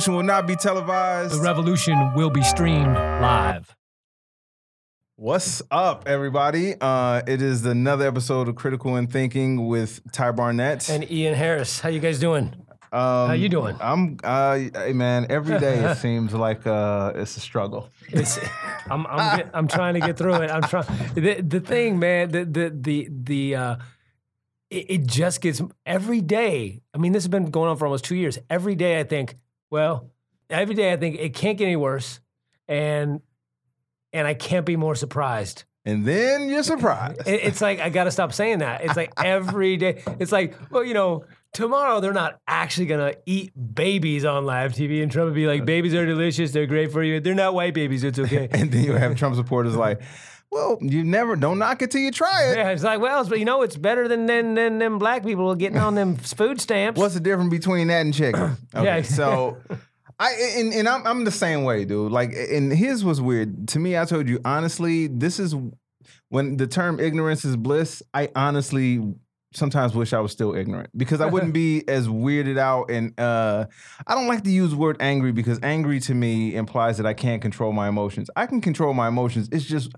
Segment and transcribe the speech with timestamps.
[0.00, 1.34] The revolution will not be televised.
[1.34, 3.76] The revolution will be streamed live.
[5.16, 6.74] What's up, everybody?
[6.80, 10.88] Uh, it is another episode of Critical in Thinking with Ty Barnett.
[10.88, 11.80] And Ian Harris.
[11.80, 12.44] How you guys doing?
[12.92, 13.76] um, how you doing?
[13.78, 15.26] I'm, uh, hey man.
[15.28, 17.90] Every day it seems like uh, it's a struggle.
[18.08, 18.38] It's,
[18.90, 20.50] I'm I'm, get, I'm trying to get through it.
[20.50, 20.86] I'm trying.
[21.12, 23.76] The, the thing, man, the the the the uh,
[24.70, 26.80] it, it just gets every day.
[26.94, 28.38] I mean, this has been going on for almost two years.
[28.48, 29.36] Every day, I think,
[29.70, 30.10] well,
[30.48, 32.20] every day I think it can't get any worse,
[32.68, 33.20] and
[34.12, 35.64] and I can't be more surprised.
[35.84, 37.26] And then you're surprised.
[37.26, 38.82] It, it's like I got to stop saying that.
[38.84, 40.02] It's like every day.
[40.18, 45.02] It's like, well, you know, tomorrow they're not actually gonna eat babies on live TV,
[45.02, 46.52] and Trump would be like, "Babies are delicious.
[46.52, 47.20] They're great for you.
[47.20, 48.04] They're not white babies.
[48.04, 50.02] It's okay." and then you have Trump supporters like,
[50.50, 52.56] well, you never don't knock it till you try it.
[52.56, 55.54] Yeah, it's like, well, it's, you know, it's better than than, than them black people
[55.54, 56.98] getting on them food stamps.
[56.98, 58.56] What's the difference between that and chicken?
[58.74, 59.02] Okay, Yeah.
[59.02, 59.58] so
[60.18, 62.12] I and, and I'm I'm the same way, dude.
[62.12, 63.96] Like, and his was weird to me.
[63.96, 65.54] I told you honestly, this is
[66.28, 68.02] when the term ignorance is bliss.
[68.12, 69.14] I honestly
[69.52, 72.90] sometimes wish I was still ignorant because I wouldn't be as weirded out.
[72.90, 73.66] And uh,
[74.06, 77.14] I don't like to use the word angry because angry to me implies that I
[77.14, 78.30] can't control my emotions.
[78.36, 79.48] I can control my emotions.
[79.52, 79.92] It's just.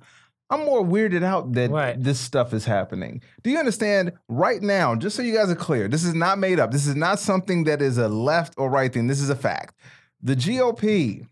[0.53, 2.01] I'm more weirded out that Right.
[2.03, 3.23] this stuff is happening.
[3.43, 4.13] Do you understand?
[4.29, 6.71] Right now, just so you guys are clear, this is not made up.
[6.71, 9.07] This is not something that is a left or right thing.
[9.07, 9.75] This is a fact.
[10.23, 11.27] The GOP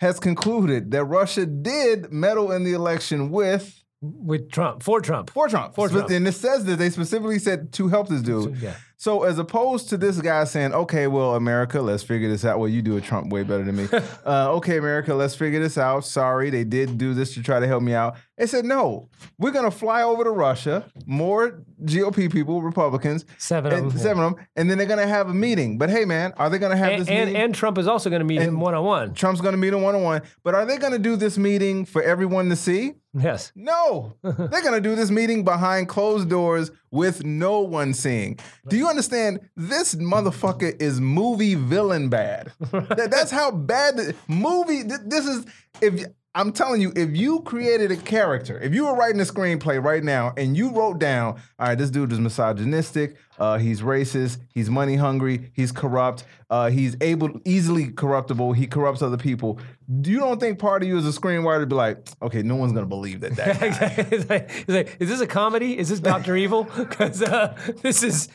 [0.00, 5.28] has concluded that Russia did meddle in the election with with Trump for Trump.
[5.30, 5.74] for Trump.
[5.74, 6.08] For Trump.
[6.10, 8.56] And it says that they specifically said to help this dude.
[8.58, 8.74] Yeah.
[8.96, 12.68] So as opposed to this guy saying, "Okay, well, America, let's figure this out." Well,
[12.68, 13.88] you do a Trump way better than me.
[14.24, 16.04] uh, okay, America, let's figure this out.
[16.04, 18.16] Sorry, they did do this to try to help me out.
[18.38, 20.84] They said, "No, we're gonna fly over to Russia.
[21.06, 23.98] More GOP people, Republicans, Seven of and them.
[23.98, 25.76] seven of them, and then they're gonna have a meeting.
[25.76, 27.42] But hey, man, are they gonna have And, this and, meeting?
[27.42, 29.14] and Trump is also going to meet him one on one.
[29.14, 30.22] Trump's gonna meet him one on one.
[30.44, 32.94] But are they gonna do this meeting for everyone to see?
[33.12, 33.50] Yes.
[33.56, 38.38] No, they're gonna do this meeting behind closed doors with no one seeing.
[38.68, 39.40] Do you understand?
[39.56, 42.52] This motherfucker is movie villain bad.
[42.70, 44.84] That- that's how bad the movie.
[44.84, 45.44] th- This is
[45.80, 46.04] if
[46.38, 50.04] I'm telling you, if you created a character, if you were writing a screenplay right
[50.04, 54.70] now and you wrote down, all right, this dude is misogynistic, uh, he's racist, he's
[54.70, 59.58] money hungry, he's corrupt, uh, he's able easily corruptible, he corrupts other people.
[60.00, 62.54] Do you don't think part of you as a screenwriter would be like, okay, no
[62.54, 63.60] one's gonna believe that that
[64.12, 65.76] it's like, it's like, is this a comedy?
[65.76, 66.68] Is this Doctor Evil?
[66.76, 68.28] Because uh, this is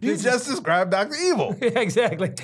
[0.00, 1.56] You this just described Doctor Evil.
[1.60, 2.34] yeah, exactly.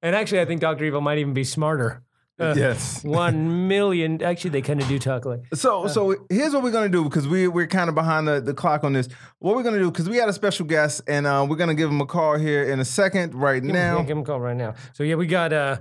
[0.00, 2.02] And actually, I think Doctor Evil might even be smarter.
[2.42, 3.02] Uh, yes.
[3.04, 4.22] One million.
[4.22, 5.42] Actually, they kind of do talk like.
[5.54, 8.54] So so here's what we're gonna do because we we're kind of behind the, the
[8.54, 9.08] clock on this.
[9.38, 11.90] What we're gonna do because we had a special guest and uh, we're gonna give
[11.90, 13.98] him a call here in a second right Give him- now.
[14.02, 14.74] give him a call right now.
[14.94, 15.52] So yeah, we got.
[15.52, 15.76] Uh,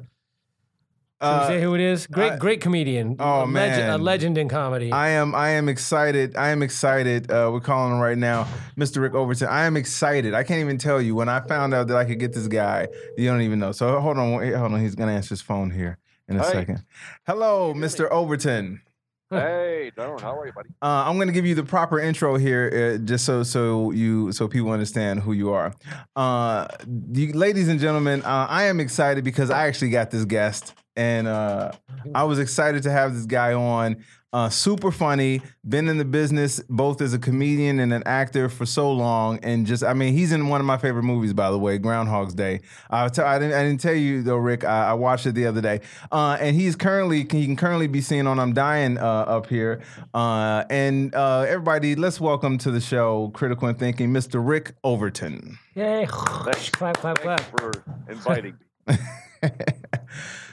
[1.22, 2.08] can Uh, say who it is?
[2.08, 3.16] Great, I- great comedian.
[3.20, 3.54] Oh, a legend,
[3.88, 3.90] man.
[3.92, 4.92] a legend in comedy.
[4.92, 6.36] I am I am excited.
[6.36, 7.30] I am excited.
[7.30, 9.04] Uh, we're calling him right now, Mr.
[9.04, 9.48] Rick Overton.
[9.48, 10.34] I am excited.
[10.34, 12.88] I can't even tell you when I found out that I could get this guy.
[13.20, 13.72] You don't even know.
[13.72, 14.82] So hold on, wait, hold on.
[14.82, 16.52] He's gonna answer his phone here in a Hey.
[16.52, 16.84] second.
[17.26, 18.10] Hello, Mr.
[18.10, 18.82] Overton.
[19.30, 20.70] Hey, Darren, how are you, buddy?
[20.82, 24.34] Uh, I'm going to give you the proper intro here, uh, just so so you
[24.34, 25.74] so people understand who you are.
[26.18, 26.68] Uh,
[27.14, 31.28] you, ladies and gentlemen, uh, I am excited because I actually got this guest, and
[31.30, 31.72] uh,
[32.14, 34.04] I was excited to have this guy on.
[34.34, 38.66] Uh, super funny, been in the business both as a comedian and an actor for
[38.66, 41.60] so long, and just I mean he's in one of my favorite movies, by the
[41.60, 42.62] way, Groundhog's Day.
[42.90, 44.64] I, t- I didn't I didn't tell you though, Rick.
[44.64, 45.82] I, I watched it the other day,
[46.14, 49.82] uh, and he's currently he can currently be seen on I'm Dying uh, up here.
[50.14, 54.42] Uh, and uh, everybody, let's welcome to the show, Critical and Thinking, Mr.
[54.42, 55.58] Rick Overton.
[55.76, 56.06] Yay!
[56.10, 57.42] clap, clap, Thanks clap.
[57.60, 57.72] for
[58.08, 58.58] inviting
[58.88, 58.96] me.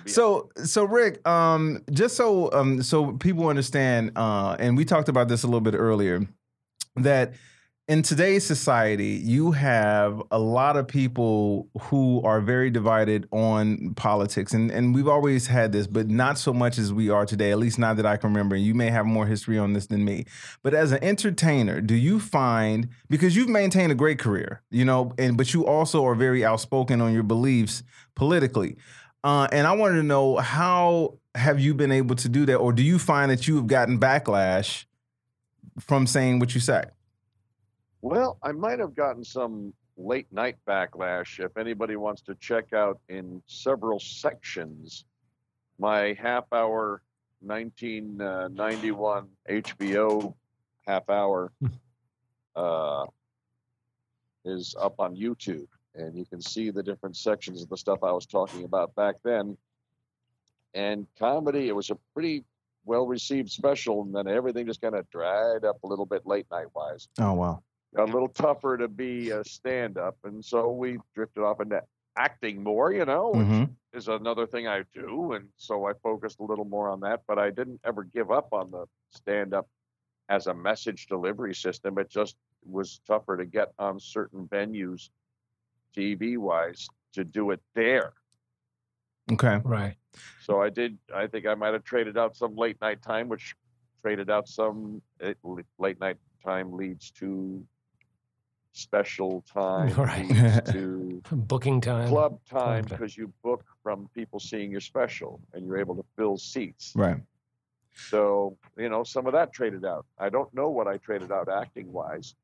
[0.08, 5.28] so so Rick, um, just so um, so people understand, uh, and we talked about
[5.28, 6.26] this a little bit earlier,
[6.96, 7.34] that
[7.88, 14.52] in today's society, you have a lot of people who are very divided on politics,
[14.52, 17.50] and and we've always had this, but not so much as we are today.
[17.50, 18.56] At least not that I can remember.
[18.56, 20.26] And you may have more history on this than me,
[20.62, 25.12] but as an entertainer, do you find because you've maintained a great career, you know,
[25.18, 27.82] and but you also are very outspoken on your beliefs
[28.14, 28.76] politically.
[29.28, 32.72] Uh, and I wanted to know how have you been able to do that, or
[32.72, 34.86] do you find that you have gotten backlash
[35.78, 36.84] from saying what you say?
[38.00, 41.44] Well, I might have gotten some late night backlash.
[41.44, 45.04] If anybody wants to check out in several sections
[45.78, 47.02] my half hour
[47.42, 50.34] 1991 HBO
[50.86, 51.52] half hour
[52.56, 53.04] uh,
[54.46, 55.66] is up on YouTube.
[55.94, 59.16] And you can see the different sections of the stuff I was talking about back
[59.22, 59.56] then.
[60.74, 62.44] And comedy, it was a pretty
[62.84, 66.46] well received special, and then everything just kind of dried up a little bit late
[66.50, 67.08] night wise.
[67.18, 67.62] Oh wow.
[67.96, 71.82] Got a little tougher to be a stand up, and so we drifted off into
[72.16, 73.76] acting more, you know, which Mhm.
[73.92, 75.32] is another thing I do.
[75.32, 78.52] And so I focused a little more on that, but I didn't ever give up
[78.52, 79.68] on the stand up
[80.28, 81.98] as a message delivery system.
[81.98, 85.10] It just was tougher to get on certain venues,
[85.98, 88.12] TV wise, to do it there.
[89.32, 89.60] Okay.
[89.64, 89.96] Right.
[90.42, 93.54] So I did, I think I might have traded out some late night time, which
[94.02, 97.62] traded out some eh, it, late night time leads to
[98.72, 100.28] special time, Right.
[100.30, 102.08] leads to Booking time.
[102.08, 102.96] club time time.
[102.98, 106.92] because you book from people seeing your special and you're able to fill seats.
[106.94, 107.18] Right.
[107.94, 110.06] So, you know, some of that traded out.
[110.18, 112.34] I don't know what I traded out acting wise.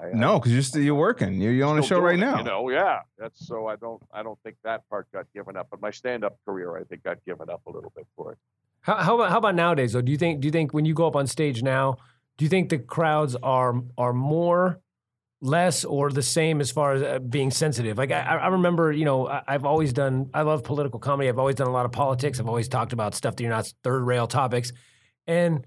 [0.00, 1.40] I, No, because you're still you're working.
[1.40, 2.38] You're, you're on a show right it, now.
[2.38, 3.00] You know, yeah.
[3.18, 5.68] That's so I don't I don't think that part got given up.
[5.70, 8.38] But my stand up career I think got given up a little bit for it.
[8.82, 10.00] How, how about how about nowadays though?
[10.00, 11.96] Do you think do you think when you go up on stage now,
[12.38, 14.80] do you think the crowds are are more,
[15.42, 17.98] less, or the same as far as uh, being sensitive?
[17.98, 20.30] Like I, I remember, you know, I, I've always done.
[20.32, 21.28] I love political comedy.
[21.28, 22.40] I've always done a lot of politics.
[22.40, 24.72] I've always talked about stuff that you're not third rail topics,
[25.26, 25.66] and.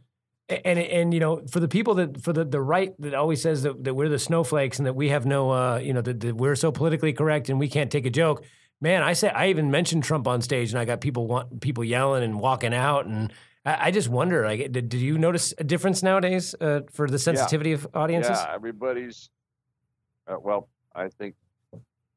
[0.49, 3.63] And and you know, for the people that for the, the right that always says
[3.63, 6.35] that, that we're the snowflakes and that we have no, uh, you know, that, that
[6.35, 8.43] we're so politically correct and we can't take a joke.
[8.81, 11.83] Man, I say I even mentioned Trump on stage and I got people want people
[11.83, 13.31] yelling and walking out and
[13.65, 17.19] I, I just wonder, like, did, did you notice a difference nowadays uh, for the
[17.19, 18.37] sensitivity of audiences?
[18.37, 19.29] Yeah, everybody's.
[20.27, 21.35] Uh, well, I think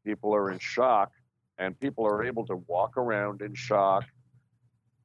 [0.05, 1.13] people are in shock,
[1.59, 4.05] and people are able to walk around in shock,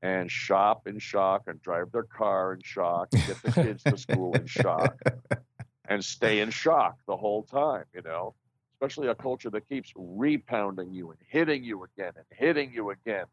[0.01, 3.97] and shop in shock, and drive their car in shock, and get the kids to
[3.97, 4.97] school in shock,
[5.89, 7.85] and stay in shock the whole time.
[7.93, 8.33] You know,
[8.75, 13.25] especially a culture that keeps repounding you and hitting you again and hitting you again.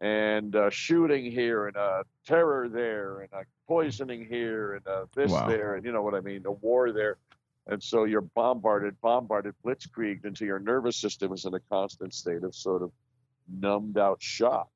[0.00, 5.32] And uh, shooting here and uh, terror there and uh, poisoning here and uh, this
[5.32, 5.48] Wow.
[5.48, 7.16] there and you know what I mean, a war there.
[7.66, 12.44] And so you're bombarded, bombarded, blitzkrieged until your nervous system is in a constant state
[12.44, 12.92] of sort of
[13.60, 14.70] numbed out shock.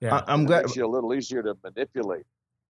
[0.00, 0.16] Yeah.
[0.16, 0.62] I, I'm It glad.
[0.64, 2.24] makes you a little easier to manipulate.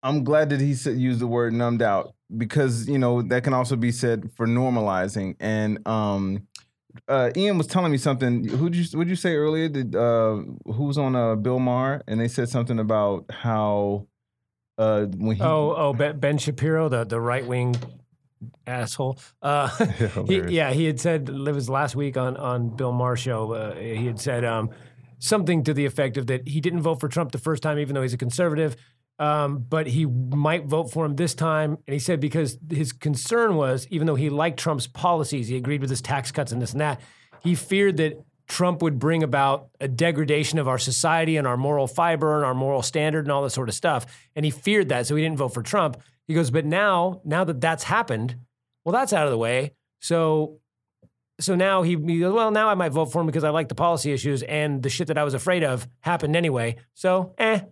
[0.03, 3.53] I'm glad that he said used the word numbed out because you know that can
[3.53, 5.35] also be said for normalizing.
[5.39, 6.47] And um,
[7.07, 8.47] uh, Ian was telling me something.
[8.47, 9.69] Who did you would you say earlier?
[9.69, 10.35] Did uh,
[10.65, 12.03] who was on uh, Bill Maher?
[12.07, 14.07] And they said something about how
[14.77, 17.75] uh, when he oh, oh, Ben, ben Shapiro, the the right wing
[18.65, 19.17] asshole.
[19.41, 19.67] Uh,
[20.27, 23.51] he, yeah, he had said it was last week on on Bill Maher's show.
[23.53, 24.69] Uh, he had said um,
[25.19, 27.95] something to the effect of that he didn't vote for Trump the first time, even
[27.95, 28.75] though he's a conservative.
[29.19, 31.77] Um, but he might vote for him this time.
[31.87, 35.81] And he said because his concern was, even though he liked Trump's policies, he agreed
[35.81, 37.01] with his tax cuts and this and that,
[37.41, 41.87] he feared that Trump would bring about a degradation of our society and our moral
[41.87, 44.05] fiber and our moral standard and all this sort of stuff.
[44.35, 46.01] And he feared that, so he didn't vote for Trump.
[46.27, 48.35] He goes, but now, now that that's happened,
[48.85, 49.73] well, that's out of the way.
[49.99, 50.59] So,
[51.39, 53.69] so now he, he goes, well, now I might vote for him because I like
[53.69, 56.77] the policy issues and the shit that I was afraid of happened anyway.
[56.93, 57.61] So, eh.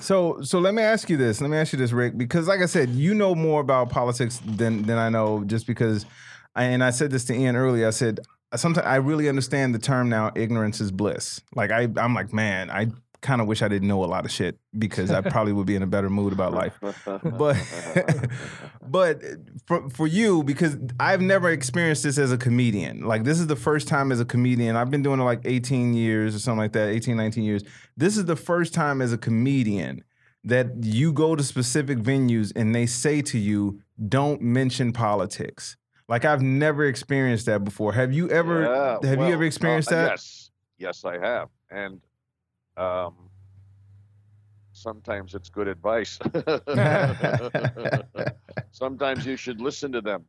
[0.00, 1.42] So, so let me ask you this.
[1.42, 4.40] Let me ask you this, Rick, because like I said, you know more about politics
[4.46, 5.44] than than I know.
[5.44, 6.06] Just because,
[6.56, 7.86] I, and I said this to Ian earlier.
[7.86, 8.20] I said
[8.56, 10.32] sometimes I really understand the term now.
[10.34, 11.42] Ignorance is bliss.
[11.54, 12.86] Like I, I'm like, man, I
[13.20, 15.76] kind of wish I didn't know a lot of shit because I probably would be
[15.76, 16.78] in a better mood about life.
[17.04, 17.56] But,
[18.82, 19.22] but
[19.66, 23.02] for for you, because I've never experienced this as a comedian.
[23.02, 24.76] Like this is the first time as a comedian.
[24.76, 27.64] I've been doing it like 18 years or something like that, 18, 19 years.
[27.96, 30.04] This is the first time as a comedian
[30.44, 35.76] that you go to specific venues and they say to you, "Don't mention politics."
[36.08, 37.92] Like I've never experienced that before.
[37.92, 38.62] Have you ever?
[38.62, 40.10] Yeah, have well, you ever experienced uh, that?
[40.12, 42.00] Yes, yes, I have, and
[42.78, 43.14] um,
[44.72, 46.18] sometimes it's good advice.
[48.70, 50.24] sometimes you should listen to them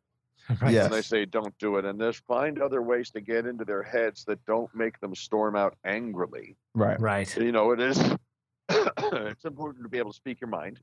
[0.67, 0.89] Yes.
[0.89, 3.83] when they say don't do it, and just find other ways to get into their
[3.83, 6.55] heads that don't make them storm out angrily.
[6.73, 6.99] Right.
[6.99, 7.37] Right.
[7.37, 8.01] You know, it is.
[8.69, 10.79] it's important to be able to speak your mind,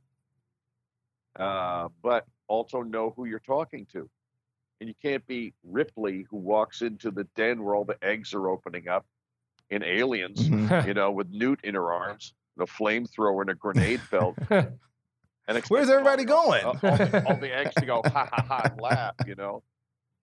[1.39, 4.09] uh, but also know who you're talking to.
[4.81, 8.49] And you can't be Ripley, who walks into the den where all the eggs are
[8.49, 9.05] opening up
[9.71, 10.87] in Aliens, Mhm.
[10.87, 14.37] you know, with Newt in her arms, and a flamethrower and a grenade belt.
[15.49, 16.65] And Where's everybody the- going?
[16.65, 19.63] All, all the, all the eggs to go ha ha ha and laugh, you know.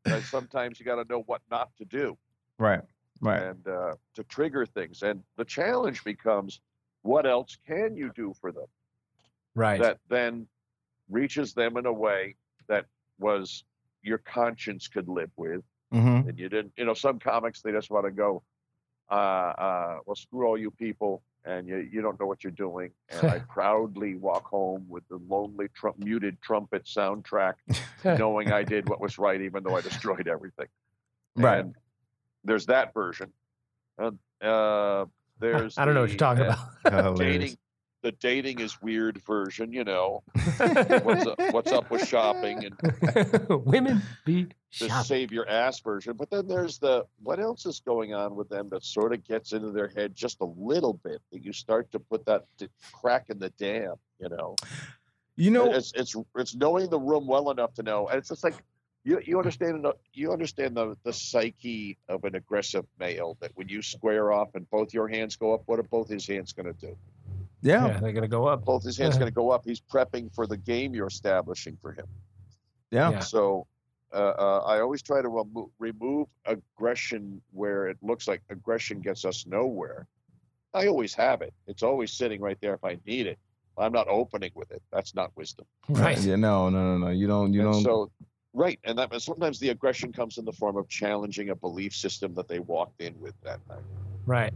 [0.03, 2.17] But sometimes you got to know what not to do
[2.59, 2.81] Right.
[3.21, 3.41] Right.
[3.41, 5.01] and uh, to trigger things.
[5.01, 6.59] And the challenge becomes,
[7.03, 8.65] what else can you do for them
[9.55, 9.79] right.
[9.81, 10.47] that then
[11.09, 12.35] reaches them in a way
[12.67, 12.85] that
[13.17, 13.63] was
[14.01, 16.73] your conscience could live with, hmm and you didn't.
[16.75, 18.43] You know, some comics they just want to go,
[19.13, 22.91] uh, uh, well, screw all you people, and you you don't know what you're doing.
[23.09, 27.53] And I proudly walk home with the lonely trum- muted trumpet soundtrack,
[28.03, 30.67] knowing I did what was right, even though I destroyed everything.
[31.35, 31.61] Right.
[31.61, 31.73] And
[32.43, 33.33] there's that version.
[33.97, 35.05] And uh,
[35.39, 37.17] there's I don't know what you're talking uh, about.
[37.17, 37.57] Dating.
[38.03, 40.23] The dating is weird version, you know.
[40.57, 45.03] What's up, what's up with shopping and Women be the shopping.
[45.05, 46.17] save your ass version.
[46.17, 49.53] But then there's the what else is going on with them that sort of gets
[49.53, 51.21] into their head just a little bit.
[51.31, 53.95] That you start to put that d- crack in the dam.
[54.19, 54.55] You know,
[55.37, 58.43] You know, it's it's it's knowing the room well enough to know, and it's just
[58.43, 58.55] like.
[59.05, 63.81] You, you understand you understand the, the psyche of an aggressive male that when you
[63.81, 66.79] square off and both your hands go up, what are both his hands going to
[66.79, 66.95] do?
[67.63, 68.65] Yeah, Yeah, they're gonna go up.
[68.65, 69.63] Both his hands going to go up.
[69.65, 72.05] He's prepping for the game you're establishing for him.
[72.91, 73.19] yeah, Yeah.
[73.19, 73.67] So
[74.13, 79.25] uh, uh, I always try to remo- remove aggression where it looks like aggression gets
[79.25, 80.07] us nowhere.
[80.73, 81.53] I always have it.
[81.67, 83.39] It's always sitting right there if I need it.
[83.77, 84.83] I'm not opening with it.
[84.91, 85.65] That's not wisdom.
[85.89, 86.19] Right.
[86.19, 87.11] Yeah, no, no, no, no.
[87.11, 87.53] You don't.
[87.53, 87.83] You and don't.
[87.83, 88.11] so,
[88.53, 92.35] right, and that sometimes the aggression comes in the form of challenging a belief system
[92.35, 93.83] that they walked in with that night.
[94.25, 94.53] Right.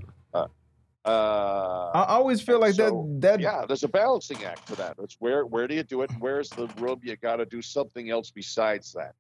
[1.08, 3.38] Uh, I always feel like so, that.
[3.38, 4.96] That yeah, there's a balancing act for that.
[5.02, 6.12] It's where where do you do it?
[6.20, 9.14] Where's the room you got to do something else besides that,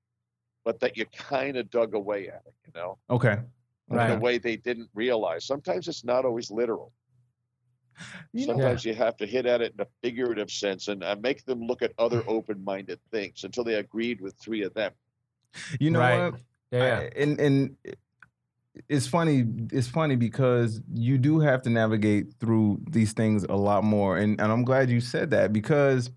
[0.65, 3.38] but that you kind of dug away at it, you know, okay.
[3.89, 5.46] in a way they didn't realize.
[5.46, 6.91] Sometimes it's not always literal.
[8.34, 11.15] You know, Sometimes you have to hit at it in a figurative sense and uh,
[11.20, 14.91] make them look at other open-minded things until they agreed with three of them.
[15.79, 16.32] you know Right.
[16.32, 16.41] what?
[16.72, 17.00] Yeah.
[17.00, 17.77] I- and and
[18.90, 19.46] it's funny.
[19.72, 24.40] It's funny because you do have to navigate through these things a lot more, and
[24.40, 26.12] and I'm glad you said that because.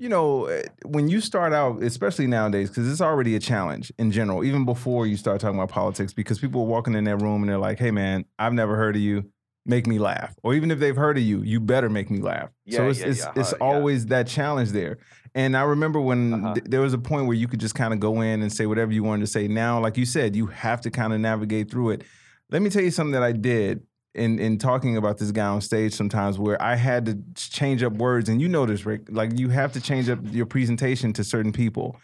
[0.00, 4.12] You know, eh, when you start out, especially nowadays, because it's already a challenge in
[4.12, 7.42] general, even before you start talking about politics, because people are walking in that room
[7.42, 9.28] and they're like, hey, man, I've never heard of you.
[9.68, 10.34] Make me laugh.
[10.42, 12.48] Or even if they've heard of you, you better make me laugh.
[12.70, 13.58] so it's, yeah, it's, yeah, it's yeah.
[13.60, 14.98] always that challenge there.
[15.34, 16.54] And I remember when Uh-huh.
[16.54, 18.64] th- there was a point where you could just kind of go in and say
[18.66, 19.46] whatever you wanted to say.
[19.46, 22.02] Now, like you said, you have to kind of navigate through it.
[22.50, 23.82] Let me tell you something that I did
[24.14, 27.92] in in talking about this guy on stage sometimes where I had to change up
[27.92, 29.02] words, and you know this, Rick.
[29.10, 32.00] Like you have to change up your presentation to certain people.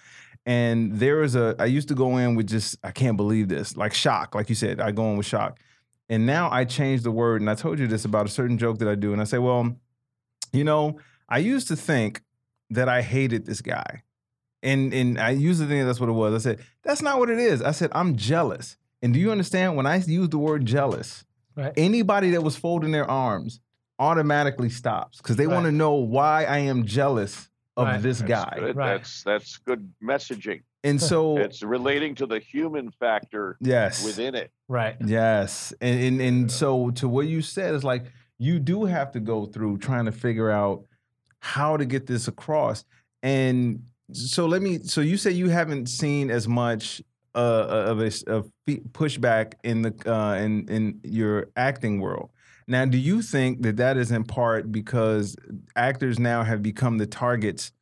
[0.46, 3.74] And there was a I used to go in with just I can't believe this,
[3.76, 4.80] like shock, like you said.
[4.80, 5.58] I go in with shock.
[6.08, 8.78] And now I changed the word, and I told you this about a certain joke
[8.78, 9.74] that I do, and I say, well,
[10.52, 12.22] you know, I used to think
[12.70, 14.02] that I hated this guy.
[14.62, 16.34] And and I used to think that's what it was.
[16.34, 17.60] I said, that's not what it is.
[17.62, 18.76] I said, I'm jealous.
[19.02, 21.24] And do you understand when I use the word jealous,
[21.56, 21.72] Right.
[21.76, 23.60] anybody that was folding their arms
[23.98, 28.02] automatically stops because they want to know why I am jealous of Right.
[28.02, 28.56] this That's guy.
[28.58, 28.76] good.
[28.76, 28.96] Right.
[28.96, 30.62] That's that's good messaging.
[30.84, 34.04] And so It's relating to the human factor yes.
[34.04, 34.52] within it.
[34.68, 34.96] Right.
[35.04, 35.72] Yes.
[35.80, 38.04] And and, and so to what you said is like
[38.38, 40.84] you do have to go through trying to figure out
[41.40, 42.84] how to get this across.
[43.22, 47.02] And so let me so you say you haven't seen as much
[47.34, 47.38] uh,
[47.88, 48.50] of a of
[48.92, 52.30] pushback in the uh, in in your acting world.
[52.66, 55.36] Now, do you think that that is in part because
[55.76, 57.72] actors now have become the targets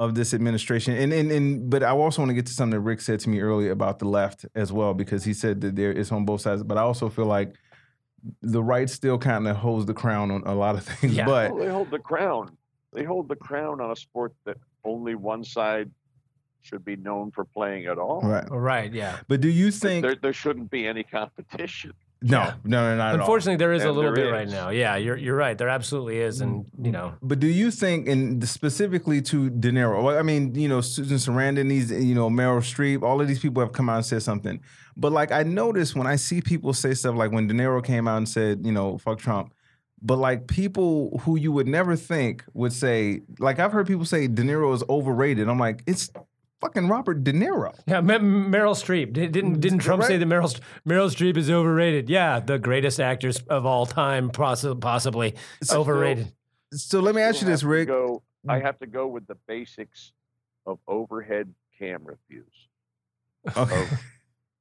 [0.00, 0.96] of this administration?
[0.96, 3.28] And and, and but I also want to get to something that Rick said to
[3.28, 6.40] me earlier about the left as well, because he said that there is on both
[6.40, 6.64] sides.
[6.64, 7.54] But I also feel like
[8.42, 11.14] the right still kind of holds the crown on a lot of things.
[11.14, 11.26] Yeah.
[11.26, 12.56] But Well, they hold the crown.
[12.92, 15.90] They hold the crown on a sport that only one side
[16.62, 18.20] should be known for playing at all.
[18.22, 18.44] right.
[18.50, 18.92] Right.
[18.92, 19.20] Yeah.
[19.28, 21.92] But do you think There, there shouldn't be any competition.
[22.22, 22.54] No, Yeah.
[22.64, 23.20] no, no, not at all.
[23.20, 24.68] Unfortunately, there is a little there bit right now.
[24.68, 25.56] Yeah, you're you're right.
[25.56, 26.84] There absolutely is, and mm-hmm.
[26.84, 30.80] you know, But do you think, and specifically to De Niro, I mean, you know,
[30.80, 34.06] Susan Sarandon, these, you know, Meryl Streep, all of these people have come out and
[34.06, 34.60] said something.
[34.96, 38.06] But like, I notice when I see people say stuff like when De Niro came
[38.06, 39.54] out and said, you know, fuck Trump,
[40.02, 44.26] but like people who you would never think would say, like, I've heard people say
[44.26, 45.48] De Niro is overrated.
[45.48, 46.10] I'm like, it's
[46.60, 47.74] fucking Robert De Niro.
[47.86, 47.98] yeah.
[47.98, 48.08] M-
[48.52, 52.08] Meryl Streep Di- didn't didn't Trump say that Meryl St- Meryl Streep is overrated?
[52.10, 56.32] Yeah, the greatest actress of all time, possi- possibly So- overrated.
[56.72, 57.88] So let me ask you this, Rick.
[57.88, 58.62] Go, I mm.
[58.62, 60.12] have to go with the basics
[60.66, 62.68] of overhead camera views.
[63.56, 63.82] Okay.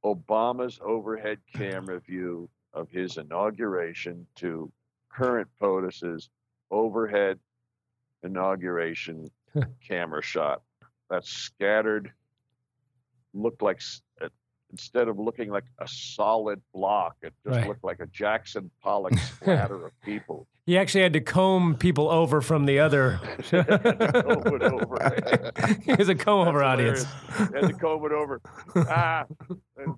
[0.04, 4.72] Of Obama's overhead camera view of his inauguration to
[5.12, 6.30] current POTUS's
[6.72, 7.38] overhead
[8.24, 9.30] inauguration
[9.88, 10.62] camera shot.
[11.10, 12.12] That's scattered,
[13.34, 13.82] looked like
[14.22, 14.28] uh,
[14.72, 17.68] instead of looking like a solid block, it just Right.
[17.68, 20.48] looked like a Jackson Pollock splatter of people.
[20.66, 23.20] He actually had to comb people over from the other.
[23.50, 23.66] Comb
[24.56, 25.80] it over.
[25.84, 27.06] he has a comb over audience.
[27.34, 27.56] hilarious.
[27.56, 28.40] Had to comb it over.
[28.76, 29.26] Ah,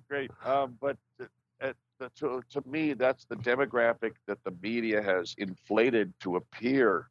[0.08, 0.30] great.
[0.46, 1.72] Um, but uh,
[2.16, 7.08] to, to me, that's the demographic that the media has inflated to appear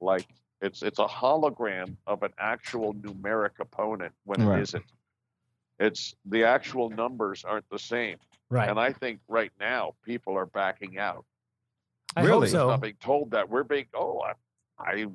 [0.00, 0.26] like
[0.60, 4.58] it's it's a hologram of an actual numeric opponent when Right.
[4.58, 4.84] it isn't.
[5.78, 8.16] It's the actual numbers aren't the same,
[8.50, 8.68] Right.
[8.68, 11.24] and I think right now people are backing out.
[12.16, 12.48] I hope Really?
[12.48, 12.68] so.
[12.68, 14.32] Not being told that we're being oh I
[14.80, 15.06] I,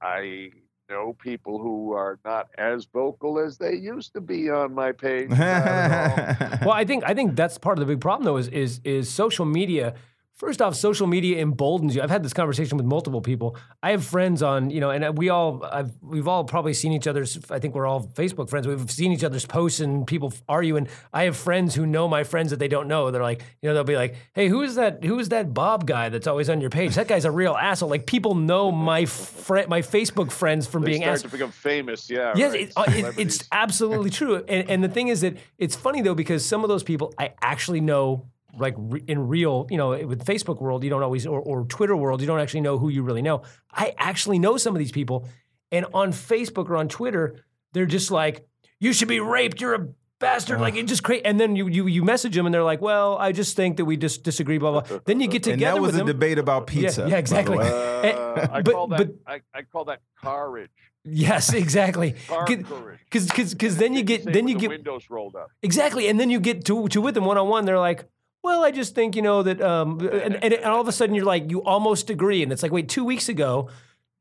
[0.00, 0.50] I
[0.88, 5.26] know people who are not as vocal as they used to be on my page.
[5.32, 6.60] about.
[6.66, 9.08] Well, I think I think that's part of the big problem though is is is
[9.10, 9.94] social media.
[10.36, 12.02] First off, social media emboldens you.
[12.02, 13.56] I've had this conversation with multiple people.
[13.82, 17.06] I have friends on, you know, and we all, I've, we've all probably seen each
[17.06, 17.38] other's.
[17.50, 18.66] I think we're all Facebook friends.
[18.66, 20.76] We've seen each other's posts and people argue.
[20.76, 23.10] And I have friends who know my friends that they don't know.
[23.10, 25.02] They're like, you know, they'll be like, "Hey, who is that?
[25.02, 26.96] Who is that Bob guy that's always on your page?
[26.96, 30.90] That guy's a real asshole." Like people know my friend, my Facebook friends from They
[30.90, 32.10] being start to become famous.
[32.10, 32.34] Yeah.
[32.36, 32.60] Yes, right.
[32.60, 34.44] it, uh, it, it's absolutely true.
[34.46, 37.32] And, and the thing is that it's funny though because some of those people I
[37.40, 38.26] actually know,
[38.58, 41.96] like re- in real, you know, with Facebook world, you don't always, or, or Twitter
[41.96, 43.42] world, you don't actually know who you really know.
[43.72, 45.28] I actually know some of these people,
[45.72, 48.46] and on Facebook or on Twitter, they're just like,
[48.80, 49.60] "You should be raped.
[49.60, 51.24] You're a bastard." Like it just crazy.
[51.24, 53.84] And then you you you message them, and they're like, "Well, I just think that
[53.84, 54.98] we just disagree." Blah blah.
[55.04, 55.52] Then you get together.
[55.54, 56.06] and that was with a them.
[56.06, 57.02] debate about pizza.
[57.02, 57.58] yeah, by the exactly.
[57.58, 57.68] way.
[57.68, 58.96] Uh, I but- call that.
[58.98, 60.70] but- I, I call that courage.
[61.08, 62.16] Yes, exactly.
[62.28, 62.98] Car courage.
[63.04, 65.50] Because because then you get then with you the get windows rolled up.
[65.62, 67.64] Exactly, and then you get to to with them one on one.
[67.64, 68.08] They're like,
[68.46, 71.24] "Well, I just think you know that," um, and, and all of a sudden you're
[71.24, 73.68] like, you almost agree, and it's like, wait, two weeks ago.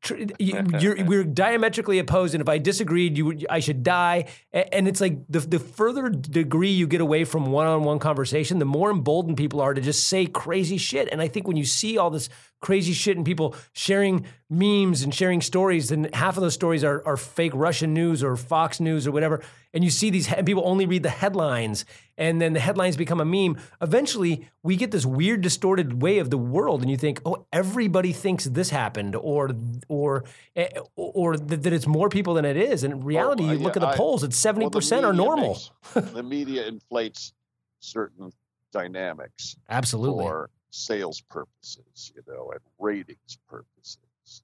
[0.39, 4.25] we're diametrically opposed, and if I disagreed, you would, I should die.
[4.53, 8.91] And it's like the the further degree you get away from one-on-one conversation, the more
[8.91, 11.09] emboldened people are to just say crazy shit.
[11.11, 12.29] And I think when you see all this
[12.61, 17.05] crazy shit and people sharing memes and sharing stories, then half of those stories are,
[17.05, 19.43] are fake Russian news or Fox News or whatever.
[19.73, 21.83] And you see these he- people only read the headlines,
[22.17, 23.57] and then the headlines become a meme.
[23.81, 28.13] Eventually, we get this weird, distorted way of the world, and you think, oh, everybody
[28.13, 29.51] thinks this happened, or
[29.89, 30.23] or
[30.55, 32.83] eh, or that, that it's more people than it is.
[32.83, 34.77] And in reality, uh, you look yeah, at the I- polls; it's seventy Well, the
[34.79, 35.59] percent are normal.
[35.93, 37.33] makes- the media inflates
[37.81, 38.31] certain
[38.71, 40.23] dynamics Absolutely.
[40.23, 44.43] for sales purposes, you know, and ratings purposes.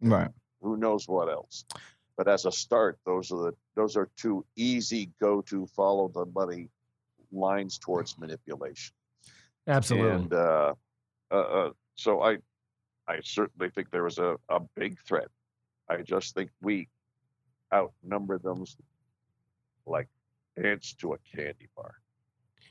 [0.00, 0.30] Right.
[0.60, 1.64] Who knows what else?
[2.16, 6.68] But as a start, those are the those are two easy go-to follow the money
[7.32, 8.94] lines towards manipulation.
[9.66, 10.10] Absolutely.
[10.10, 10.74] And uh,
[11.30, 12.38] uh, uh, so I,
[13.08, 15.28] I certainly think there was a, a big threat.
[15.88, 16.88] I just think we
[17.72, 18.64] outnumber them
[19.86, 20.08] like
[20.62, 21.94] ants to a candy bar.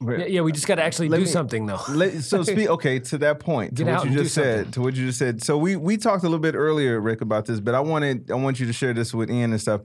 [0.02, 1.80] Yeah, yeah, we just got to actually Let do me- something though.
[1.90, 4.72] Let- so speak okay to that point to Get what you just said something.
[4.74, 7.46] to what you just said so we we talked a little bit earlier rick about
[7.46, 9.82] this but i wanted i want you to share this with ian and stuff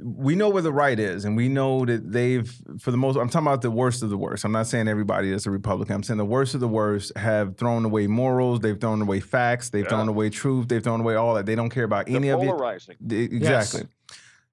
[0.00, 3.28] we know where the right is and we know that they've for the most i'm
[3.28, 6.02] talking about the worst of the worst i'm not saying everybody that's a republican i'm
[6.04, 9.82] saying the worst of the worst have thrown away morals they've thrown away facts they've
[9.84, 9.88] Yeah.
[9.88, 12.40] thrown away truth they've thrown away all that they don't care about They're any of
[12.40, 12.94] it polarizing.
[13.10, 13.28] E-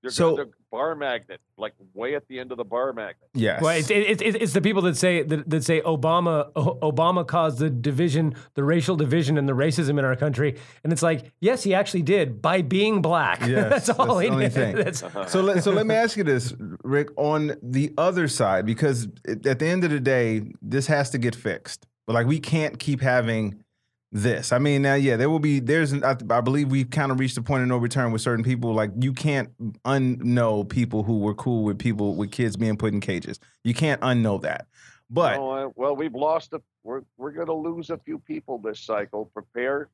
[0.05, 3.29] exactly You're So- so, bar magnet, like way at the end of the bar magnet.
[3.33, 6.77] yes Well, it's, it, it, it's the people that say that, that say Obama O-
[6.91, 11.01] Obama caused the division, the racial division, and the racism in our country, and it's
[11.01, 13.41] like, yes, he actually did by being black.
[13.47, 14.53] Yes, that's all that's he the only did.
[14.53, 14.75] thing.
[14.75, 19.07] That's- so let, so let me ask you this, Rick, on the other side, because
[19.27, 21.85] at the end of the day, this has to get fixed.
[22.07, 23.63] But like we can't keep having
[24.11, 24.51] this.
[24.51, 25.59] I mean, now yeah, there will be.
[25.59, 28.43] There's, I, I believe we've kind of reached a point of no return with certain
[28.43, 28.73] people.
[28.73, 29.49] Like you can't
[29.83, 33.39] unknow people who were cool with people with kids being put in cages.
[33.63, 34.67] You can't unknow that.
[35.09, 36.61] But No, I- well, we've lost a.
[36.83, 39.25] We're we're going to lose a few people this cycle.
[39.33, 39.89] Prepare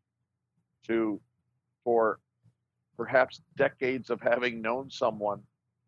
[0.87, 1.19] to
[1.83, 2.19] for
[2.97, 5.41] perhaps decades of having known someone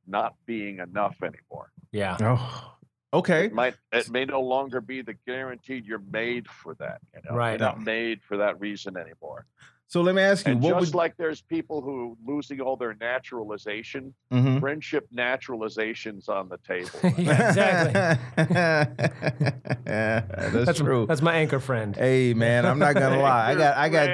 [0.07, 1.71] not being enough anymore.
[1.91, 2.17] yeah.
[2.21, 2.73] oh,
[3.13, 6.99] okay, It might it may no longer be the guaranteed you're made for that.
[7.13, 7.35] You know?
[7.35, 7.51] Right.
[7.51, 9.45] You're not made for that reason anymore.
[9.93, 12.75] So let me ask you, And what just would like there's people who losing all
[12.75, 14.59] their naturalization, Mhm.
[14.59, 16.89] friendship naturalization's on the table.
[17.21, 19.03] yeah, exactly.
[19.85, 21.05] that's, That's true.
[21.05, 21.95] That's my anchor friend.
[21.95, 23.51] Hey man, I'm not gonna lie.
[23.51, 24.09] I got I got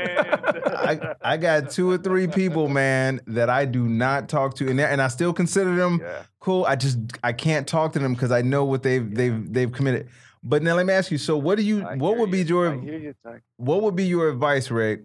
[0.90, 4.82] I, I got two or three people, man, that I do not talk to, and
[4.82, 6.24] and I still consider them yeah.
[6.42, 6.66] cool.
[6.66, 10.10] I just I can't talk to them because I know what they've they've they've committed.
[10.44, 11.18] But now let me ask you.
[11.18, 11.86] So what do you?
[11.86, 12.44] I what would be you.
[12.46, 12.74] your?
[12.74, 13.14] I hear you,
[13.56, 15.04] What would be your advice, Rick,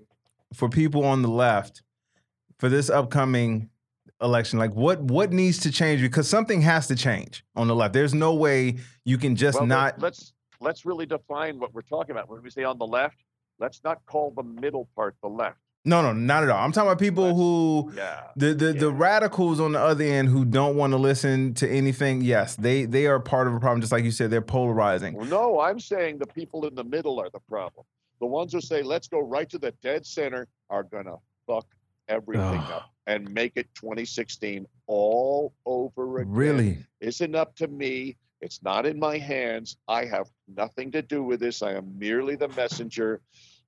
[0.55, 1.83] for people on the left
[2.59, 3.69] for this upcoming
[4.21, 4.59] election?
[4.59, 6.01] Like what what needs to change?
[6.01, 7.93] Because something has to change on the left.
[7.95, 9.99] There's no way you can just Well, not.
[10.01, 12.29] let's let's really define what we're talking about.
[12.29, 13.17] When we say on the left,
[13.59, 15.59] let's not call the middle part the left.
[15.87, 16.65] No, no, not at all.
[16.65, 18.21] I'm talking about people Let's- who Yeah.
[18.37, 22.23] the the, the radicals on the other end who don't want to listen to anything.
[22.23, 23.83] Yes, they they are part of a problem.
[23.83, 25.13] Just like you said, they're polarizing.
[25.15, 27.85] Well, no, I'm saying the people in the middle are the problem.
[28.21, 31.67] The ones who say let's go right to the dead center are gonna fuck
[32.09, 32.73] everything Ugh.
[32.73, 36.33] up and make it 2016 all over again.
[36.33, 36.87] Really?
[37.01, 38.17] isn't up to me.
[38.41, 39.77] It's not in my hands.
[39.89, 41.63] I have nothing to do with this.
[41.63, 43.21] I am merely the messenger.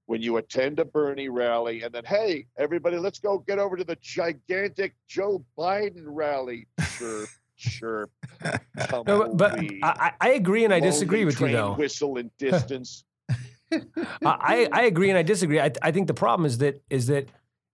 [0.04, 3.82] When you attend a Bernie rally and then, hey, everybody, let's go get over to
[3.84, 6.68] the gigantic Joe Biden rally.
[6.90, 8.08] Sure, sure.
[8.86, 11.74] No, but, but I, I I agree and I disagree with you though.
[11.74, 13.04] Whistle in distance.
[14.24, 15.60] I, I agree and I disagree.
[15.60, 17.28] I, I think the problem is that is that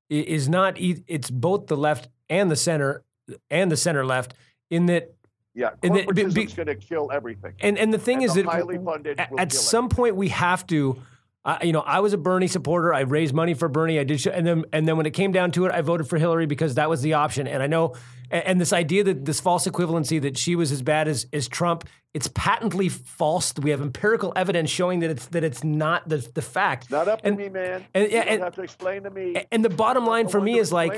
[0.09, 3.03] it is not it's both the left and the center
[3.51, 4.35] and the center left
[4.71, 5.15] in that
[5.55, 7.55] Yeah, And the- be- be- corporatism's going to kill everything.
[7.61, 11.01] and and the thing And is the that at, at some point we have to
[11.45, 12.95] uh, you know i was a bernie supporter.
[12.95, 13.99] I raised money for bernie.
[13.99, 16.09] I did sh- and then and then when it came down to it i voted
[16.09, 17.47] for hillary because that was the option.
[17.47, 17.95] And i know
[18.31, 21.49] and, and this idea that this false equivalency that she was as bad as, as
[21.49, 23.55] trump it's patently false.
[23.57, 26.91] We have empirical evidence showing that it's that it's not the, the fact.
[26.91, 27.87] Not up to and- me, man.
[27.95, 29.35] and- you yeah, and- have to explain to me.
[29.51, 30.93] and the bottom line for me is like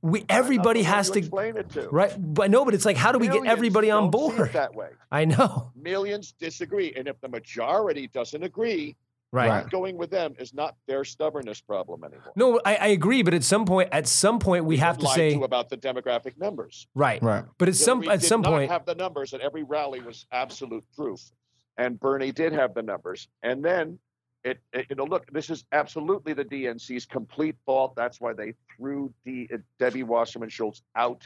[0.00, 1.88] we everybody has to explain it to.
[1.88, 2.14] right?
[2.16, 4.52] But no but it's like how do we get everybody on don't see it board?
[4.52, 4.90] that way.
[5.10, 5.72] i know.
[5.74, 8.94] Millions disagree, and if the majority doesn't agree,
[9.34, 9.62] right, Right.
[9.64, 12.32] not going with them is not their stubbornness problem anymore.
[12.36, 15.34] no I, I agree but at some point at some point we have to say
[15.34, 16.86] to about the demographic numbers.
[16.94, 17.44] right Right.
[17.58, 20.00] but at some Hillary at did some not point have the numbers, and every rally
[20.00, 21.20] was absolute proof.
[21.76, 23.98] And Bernie did have the numbers, and then.
[24.44, 27.96] It, it, you know, look, this is absolutely the DNC's complete fault.
[27.96, 31.24] That's why they threw D, uh, Debbie Wasserman Schultz out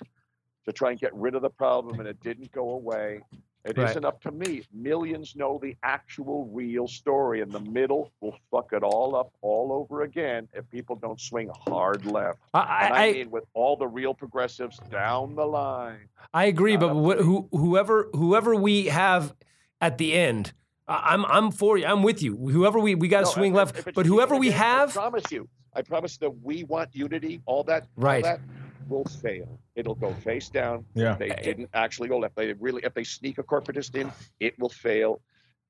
[0.66, 3.22] to try and get rid of the problem, and it didn't go away.
[3.64, 3.94] It Right.
[3.94, 4.62] not up to me.
[4.72, 9.72] Millions know the actual real story, and the middle will fuck it all up all
[9.72, 12.38] over again if people don't swing hard left.
[12.54, 16.08] I, I, I, I, mean, with all the real progressives down the line.
[16.32, 17.24] I agree, but up to what, me.
[17.24, 19.34] who, whoever whoever we have
[19.80, 20.52] at the end,
[20.86, 21.84] I- I'm I'm for you.
[21.86, 22.36] I'm with you.
[22.36, 25.30] Whoever we we got to No, swing if- left, but whoever we have, I promise
[25.32, 25.48] you.
[25.74, 27.40] I promise that we want unity.
[27.44, 28.24] All that, all Right.
[28.24, 28.40] that
[28.88, 29.58] will fail.
[29.74, 30.84] It'll go face down.
[30.94, 31.14] Yeah.
[31.14, 32.36] They didn't actually go left.
[32.36, 35.20] They really, if they sneak a corporatist in, it will fail.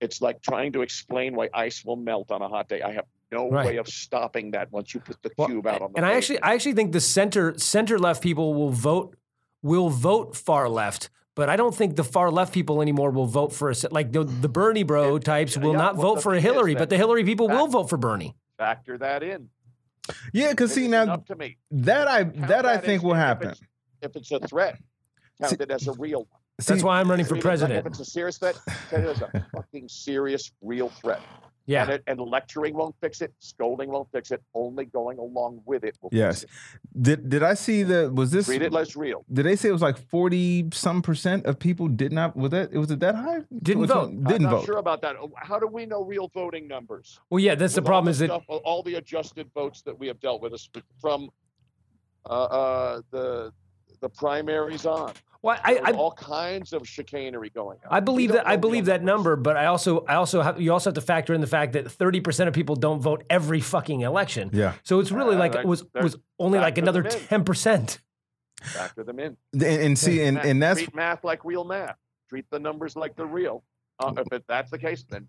[0.01, 2.83] It's like trying to explain why ice will melt on a hot day.
[2.83, 3.67] I have no Right.
[3.67, 5.99] way of stopping that once you put the Well, cube out on the.
[5.99, 6.41] and I actually.
[6.41, 9.17] I actually think the center center left people will vote
[9.63, 11.11] will vote far left.
[11.35, 14.25] But I don't think the far left people anymore will vote for a like the,
[14.25, 17.23] the Bernie bro types will yeah, not well, vote for a Hillary, but the Hillary
[17.23, 18.35] people will vote for Bernie.
[18.57, 19.49] factor that in.
[20.33, 21.57] Yeah, because see now up to me.
[21.71, 23.49] that I Count that I think will if happen.
[23.51, 23.61] it's-
[24.03, 24.79] If it's a threat,
[25.41, 26.27] count it as a real one.
[26.59, 27.87] That's See, why I'm running for Treat it like president.
[27.87, 28.59] If it's a serious threat,
[28.91, 31.21] count it as a fucking serious, real threat.
[31.69, 33.31] And, Yeah, it, and lecturing won't fix it.
[33.41, 34.43] Scolding won't fix it.
[34.55, 36.41] Only going along with it will Yes.
[36.41, 36.53] fix
[37.03, 39.23] Did did I see the was this Read it as real.
[39.31, 42.73] did they say it was like 40 some percent of people did not was that
[42.73, 43.41] was it that high?
[43.63, 44.11] Didn't Was it- vote.
[44.25, 44.65] Didn't I'm not vote.
[44.65, 45.17] sure about that.
[45.37, 47.21] How do we know real voting numbers?
[47.29, 47.55] well, yeah.
[47.55, 50.19] That's the With all problem is that stuff, all the adjusted votes that we have
[50.21, 50.71] dealt with us
[51.03, 51.29] from
[52.25, 53.53] uh, uh, the
[54.01, 55.13] the primaries on.
[55.43, 57.89] Well, I, I all kinds of chicanery going on.
[57.91, 59.17] I believe that I believe that numbers.
[59.33, 61.73] number, but I also I also have you also have to factor in the fact
[61.75, 64.51] that thirty percent of people don't vote every fucking election.
[64.53, 64.75] Yeah.
[64.83, 68.01] So it's really Uh, like that- it was that- was only like another ten percent.
[68.63, 69.37] Factor them in.
[69.53, 71.97] And, and see and, Math- and that's treat math like real math.
[72.29, 73.63] Treat the numbers like they're real.
[74.01, 75.29] Uh, if it, that's the case, then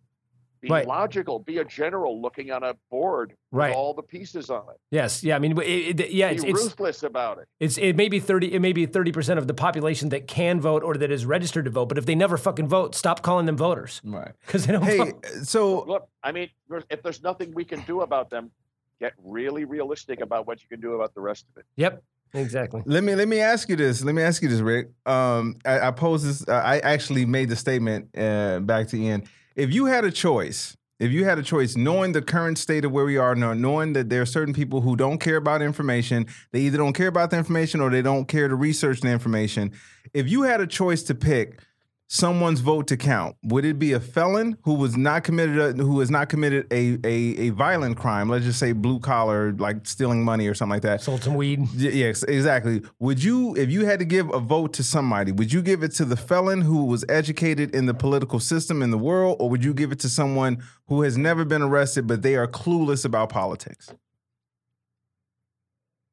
[0.61, 0.87] be Right.
[0.87, 1.39] logical.
[1.39, 3.69] Be a general looking on a board Right.
[3.69, 4.79] with all the pieces on it.
[4.91, 5.23] Yes.
[5.23, 5.35] Yeah.
[5.35, 6.29] I mean, it, it, yeah.
[6.29, 7.47] be It's it's, ruthless about it.
[7.59, 8.53] it's it may be thirty.
[8.53, 11.65] It may be thirty percent of the population that can vote or that is registered
[11.65, 11.87] to vote.
[11.89, 14.31] But if they never fucking vote, stop calling them voters right.
[14.45, 15.25] because they don't Hey, vote.
[15.43, 16.49] so Look, I mean,
[16.89, 18.51] if there's nothing we can do about them,
[18.99, 21.65] get really realistic about what you can do about the rest of it.
[21.77, 22.03] Yep.
[22.35, 22.83] Exactly.
[22.85, 24.03] Let me let me ask you this.
[24.03, 24.89] Let me ask you this, Rick.
[25.07, 26.47] Um, I, I posed this.
[26.47, 29.23] Uh, I actually made the statement uh, back to Ian.
[29.55, 32.91] If you had a choice, if you had a choice, knowing the current state of
[32.91, 36.27] where we are now, knowing that there are certain people who don't care about information,
[36.51, 39.71] they either don't care about the information or they don't care to research the information.
[40.13, 41.61] If you had a choice to pick
[42.11, 45.99] someone's vote to count, would it be a felon who was not committed a, who
[45.99, 48.27] has not committed a, a a violent crime?
[48.27, 51.01] Let's just say blue collar, like stealing money or something like that.
[51.01, 51.59] Sold some weed.
[51.77, 52.81] Y- Yes, exactly.
[52.99, 55.91] Would you, if you had to give a vote to somebody, would you give it
[55.93, 59.63] to the felon who was educated in the political system in the world, or would
[59.63, 63.29] you give it to someone who has never been arrested but they are clueless about
[63.29, 63.93] politics?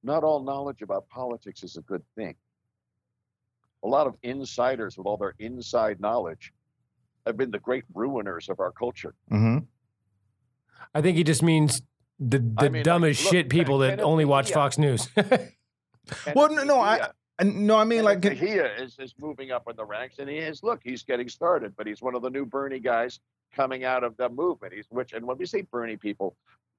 [0.02, 2.35] Not all knowledge about politics is a good thing.
[3.87, 6.53] A lot of insiders with all their inside knowledge
[7.25, 9.14] have been the great ruiners of our culture.
[9.29, 9.59] hmm
[10.94, 11.83] I think he just means
[12.18, 15.09] the, the I mean, dumbest like, look, shit people that only watch Fox News.
[16.37, 17.09] Well, no, no, I,
[17.42, 20.31] Mejia- no, I mean like Kenneth Mejia is, is moving up in the ranks, and
[20.31, 23.18] he is look, he's getting started, but he's one of the new Bernie guys
[23.53, 24.72] coming out of the movement.
[24.72, 26.37] He's which, and when we say Bernie people,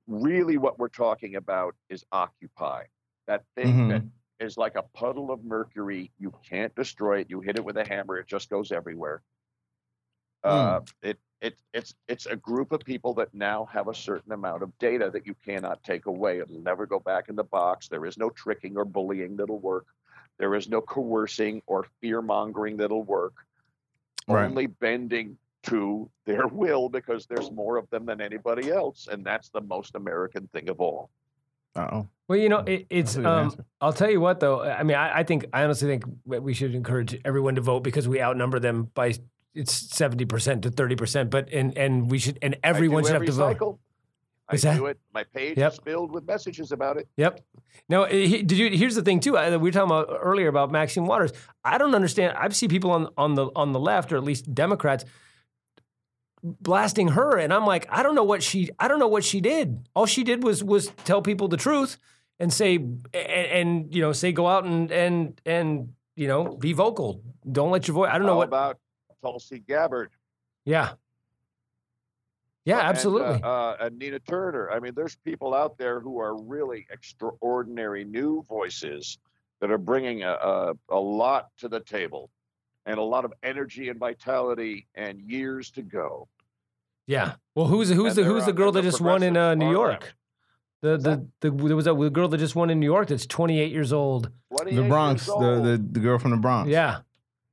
[0.08, 2.84] really what we're talking about is Occupy,
[3.28, 3.90] that thing Mhm.
[3.90, 4.04] that
[4.40, 6.12] is like a puddle of mercury.
[6.20, 7.30] You can't destroy it.
[7.30, 9.22] You hit it with a hammer, it just goes everywhere.
[10.44, 14.64] Uh, it it it's it's a group of people that now have a certain amount
[14.64, 16.40] of data that you cannot take away.
[16.40, 17.88] It'll never go back in the box.
[17.88, 19.86] There is no tricking or bullying that'll work.
[20.40, 23.34] There is no coercing or fear mongering that'll work.
[24.28, 24.46] Right.
[24.46, 29.50] Only bending to their will because there's more of them than anybody else, and that's
[29.50, 31.10] the most American thing of all.
[31.76, 33.14] Oh, well, you know, it, it's.
[33.14, 33.28] That's a good
[33.60, 33.66] Um.
[33.82, 34.62] I'll tell you what, though.
[34.64, 38.08] I mean, I, I think I honestly think we should encourage everyone to vote because
[38.08, 39.14] we outnumber them by
[39.54, 41.30] it's seventy percent to thirty percent.
[41.30, 43.80] But and and we should and everyone I do should every have to vote.
[44.50, 44.78] I What's that?
[44.78, 44.98] do it.
[45.14, 45.74] My page Yep.
[45.74, 47.10] is filled with messages about it.
[47.18, 47.42] Yep.
[47.90, 48.70] Now, eh, he- did you?
[48.70, 49.38] Here's the thing too.
[49.38, 51.34] I, we were talking about earlier about Maxine Waters.
[51.66, 52.38] I don't understand.
[52.38, 55.04] I've seen people on on the on the left, or at least Democrats,
[56.44, 58.70] blasting her, and I'm like, I don't know what she.
[58.80, 59.88] I don't know what she did.
[59.96, 61.98] All she did was was tell people the truth
[62.40, 66.74] and say and, and you know say go out and and and you know be
[66.74, 67.22] vocal.
[67.52, 68.10] Don't let your voice.
[68.12, 68.48] I don't know what.
[68.48, 68.80] about
[69.22, 70.12] Tulsi Gabbard?
[70.66, 70.94] yeah.
[72.66, 73.42] Yeah, and, absolutely.
[73.42, 74.70] uh, uh, and Nina Turner.
[74.70, 79.20] I mean, there's people out there who are really extraordinary new voices
[79.62, 82.30] that are bringing a, a, a lot to the table
[82.88, 86.28] and a lot of energy and vitality and years to go.
[87.06, 87.34] Yeah.
[87.54, 89.70] Well, who's who's And the who's the girl that the just won in uh, New
[89.72, 90.02] York?
[90.82, 90.98] them.
[91.04, 93.72] The the, the there was a girl that just won in New York that's 28
[93.72, 94.32] years old.
[94.56, 95.64] 28 the Bronx, years the, old.
[95.66, 96.70] the the girl from the Bronx.
[96.70, 97.00] Yeah.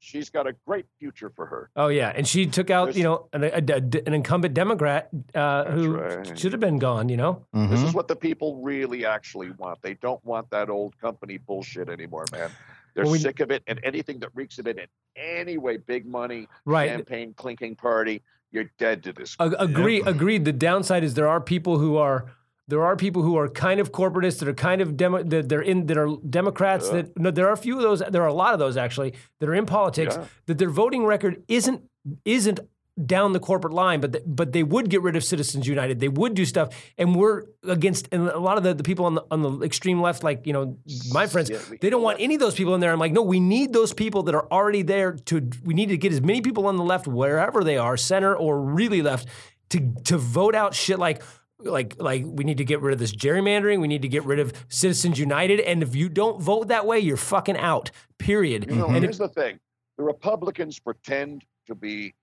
[0.01, 1.71] She's got a great future for her.
[1.77, 5.09] Oh yeah, and she took out There's- you know an, a, a- an incumbent Democrat
[5.35, 6.39] uh, who right.
[6.39, 7.09] should have been gone.
[7.09, 7.47] You know.
[7.55, 7.71] Mhm.
[7.71, 9.81] This is what the people really actually want.
[9.81, 12.51] They don't want that old company bullshit anymore, man.
[12.95, 15.77] They're Well, we- sick of it, and anything that reeks of it in any way,
[15.77, 16.91] big money, Right.
[16.91, 19.37] champagne clinking party, you're dead to this.
[19.41, 20.01] A- agree.
[20.03, 20.45] Agreed.
[20.45, 22.27] The downside is there are people who are
[22.67, 25.61] there are people who are kind of corporatists that are kind of demo, that they're
[25.61, 27.03] in that are Democrats Yeah.
[27.03, 29.13] that no there are a few of those there are a lot of those actually
[29.41, 30.25] that are in politics Yeah.
[30.47, 31.83] that their voting record isn't
[32.25, 32.61] isn't
[33.07, 35.99] down the corporate line but th- but they would get rid of Citizens United.
[35.99, 39.15] They would do stuff and we're against and a lot of the, the people on
[39.17, 40.79] the on the extreme left like you know
[41.13, 42.93] my friends Yeah, we- they don't want any of those people in there.
[42.93, 45.97] I'm like no we need those people that are already there to we need to
[45.97, 49.27] get as many people on the left wherever they are center or really left
[49.71, 51.21] to to vote out shit like
[51.59, 53.81] like like we need to get rid of this gerrymandering.
[53.81, 55.59] We need to get rid of citizens united.
[55.61, 58.67] And if you don't vote that way you're fucking out period.
[58.71, 59.59] You know, and here's the thing:
[59.99, 62.15] the Republicans pretend to be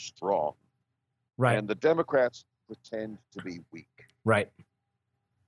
[0.00, 0.54] strong,
[1.38, 4.06] right and the Democrats pretend to be weak.
[4.24, 4.50] right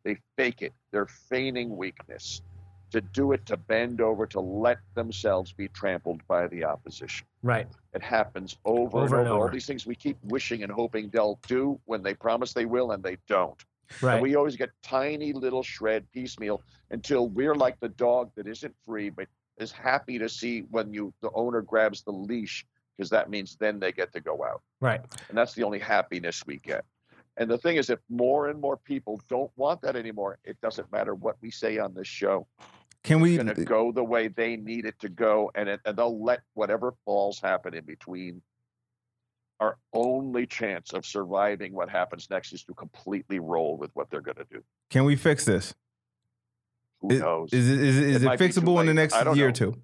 [0.04, 0.72] They fake it.
[0.90, 2.42] They're feigning weakness
[2.90, 7.26] to do it to bend over to let themselves be trampled by the opposition.
[7.42, 9.28] right It happens over, Over and and over.
[9.36, 9.52] All over.
[9.52, 13.02] these things we keep wishing and hoping they'll do when they promise they will and
[13.02, 13.58] they don't.
[14.02, 16.60] right And we always get tiny little shred piecemeal
[16.90, 19.26] until we're like the dog that isn't free but
[19.58, 23.78] is happy to see when you the owner grabs the leash because that means then
[23.78, 24.62] they get to go out.
[24.80, 26.84] right And that's the only happiness we get.
[27.36, 30.92] And the thing is, if more and more people don't want that anymore, it doesn't
[30.92, 32.46] matter what we say on this show.
[33.04, 33.36] Can we?
[33.36, 36.22] It's going to go the way they need it to go, and, it, and they'll
[36.22, 38.42] let whatever falls happen in between.
[39.60, 44.20] Our only chance of surviving what happens next is to completely roll with what they're
[44.20, 44.62] going to do.
[44.90, 45.74] Can we fix this?
[47.00, 47.52] Who Is- knows?
[47.52, 49.48] Is it is it, is It it might be too fixable in the next year
[49.48, 49.80] or two?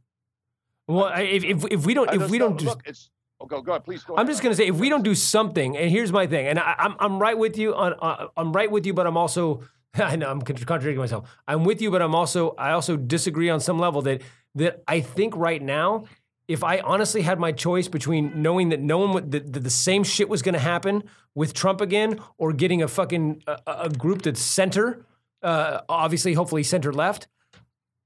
[0.88, 3.72] Well if, if, if we don't if we don't know- do it's oh, go go
[3.72, 4.14] ahead, please go.
[4.14, 4.28] I'm ahead.
[4.28, 6.96] just gonna say if we don't do something, and here's my thing, and I, I'm
[6.98, 9.62] I'm right with you on uh, I'm right with you, but I'm also
[9.94, 11.28] I know I'm contradicting myself.
[11.46, 14.22] I'm with you, but I'm also I also disagree on some level that
[14.54, 16.04] that I think right now,
[16.48, 19.70] if I honestly had my choice between knowing that no one would, that, that the
[19.70, 24.22] same shit was gonna happen with Trump again, or getting a fucking a, a group
[24.22, 25.04] that's center,
[25.42, 27.28] uh, obviously hopefully center left.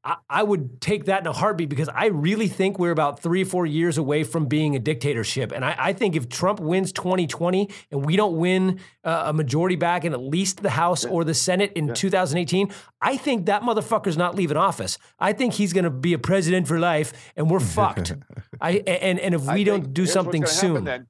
[0.05, 3.43] I, I would take that in a heartbeat because I really think we're about three
[3.43, 5.53] or four years away from being a dictatorship.
[5.53, 9.77] And I, I think if Trump wins 2020 and we don't win uh, a majority
[9.77, 14.17] back in at least the House or the Senate in 2018, I think that motherfucker's
[14.17, 14.99] not leaving office.
[15.19, 18.15] I think he's going to be a president for life and we're fucked.
[18.61, 20.85] I and, and if we think don't do something soon.
[20.85, 21.07] then,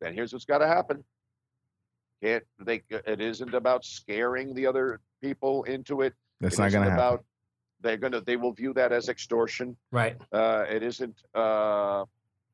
[0.00, 1.04] then here's what's got to happen.
[2.22, 2.82] Can't they?
[2.90, 6.14] It isn't about scaring the other people into it.
[6.40, 7.14] That's It not isn't going to happen.
[7.14, 7.24] about
[7.82, 9.76] they're gonna they will view that as extortion.
[9.90, 10.16] Right.
[10.32, 12.04] Uh, it isn't uh,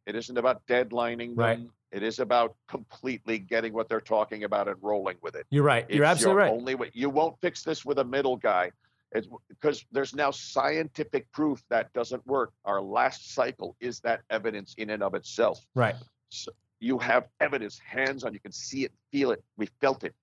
[0.07, 1.37] it isn't about deadlining them.
[1.37, 1.61] Right.
[1.93, 5.47] It is about completely getting what they're talking about and rolling with it.
[5.51, 5.89] You're right.
[5.89, 6.59] You're absolutely your right.
[6.59, 8.71] Only way you won't fix this with a middle guy.
[9.13, 12.53] It's because there's now scientific proof that doesn't work.
[12.65, 15.65] Our last cycle is that evidence in and of itself.
[15.75, 15.95] Right.
[16.29, 18.35] So You have evidence, hands on.
[18.35, 19.43] You can see it, feel it.
[19.57, 20.15] We felt it,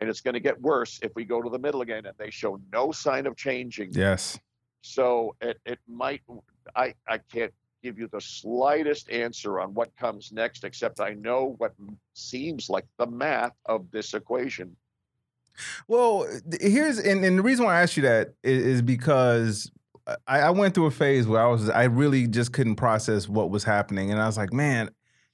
[0.00, 2.30] and it's going to get worse if we go to the middle again and they
[2.30, 3.90] show no sign of changing.
[3.92, 4.38] Yes.
[4.82, 6.22] So it, it might.
[6.74, 11.54] I I can't give you the slightest answer on what comes next, except I know
[11.58, 11.72] what
[12.14, 14.76] seems like the math of this equation.
[15.88, 16.26] Well,
[16.60, 19.70] here's and, and the reason why I asked you that is, is because
[20.26, 23.50] I, I went through a phase where I was I really just couldn't process what
[23.50, 24.90] was happening, and I was like, man,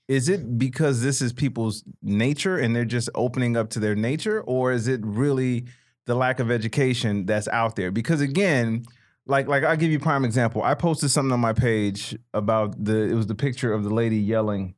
[0.09, 4.41] is it because this is people's nature and they're just opening up to their nature,
[4.43, 5.67] or is it really
[6.07, 7.91] the lack of education that's out there?
[7.91, 8.85] Because again.
[9.27, 10.63] Like, like I'll give you a prime example.
[10.63, 13.03] I posted something on my page about the.
[13.03, 14.77] It was the picture of the lady yelling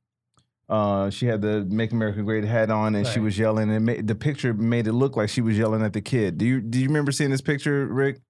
[0.68, 3.70] uh, she had the "Make America Great" hat on, and she was yelling.
[3.70, 6.36] And the picture made it look like she was yelling at the kid.
[6.36, 8.20] Do you do you remember seeing this picture, Rick?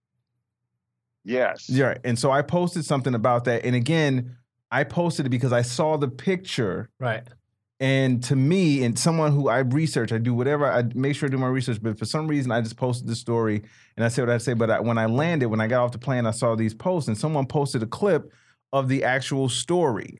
[1.24, 1.68] Yes.
[1.68, 1.98] Yeah.
[2.04, 3.64] And so I posted something about that.
[3.64, 4.36] And again,
[4.70, 7.24] I posted it because I saw the picture, Right.
[7.80, 11.30] And to me, and someone who I research, I do whatever, I make sure I
[11.30, 11.78] do my research.
[11.80, 13.62] But for some reason, I just posted the story,
[13.96, 14.54] and I said what I say.
[14.54, 17.08] But I, when I landed, when I got off the plane, I saw these posts,
[17.08, 18.32] and someone posted a clip
[18.72, 20.18] of the actual story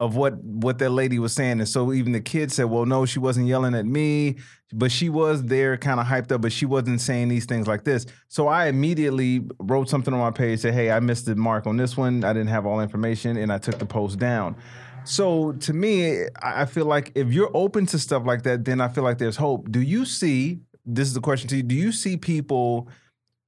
[0.00, 1.60] of what what that lady was saying.
[1.60, 4.36] And so even the kid said, "Well, no, she wasn't yelling at me,
[4.72, 7.84] but she was there, kind of hyped up, but she wasn't saying these things like
[7.84, 11.66] this." So I immediately wrote something on my page, said, "Hey, I missed the mark
[11.66, 12.24] on this one.
[12.24, 14.56] I didn't have all information, and I took the post down."
[15.08, 18.88] So to me, I feel like if you're open to stuff like that, then I
[18.88, 19.70] feel like there's hope.
[19.70, 20.60] Do you see?
[20.84, 21.62] This is the question to you.
[21.62, 22.88] Do you see people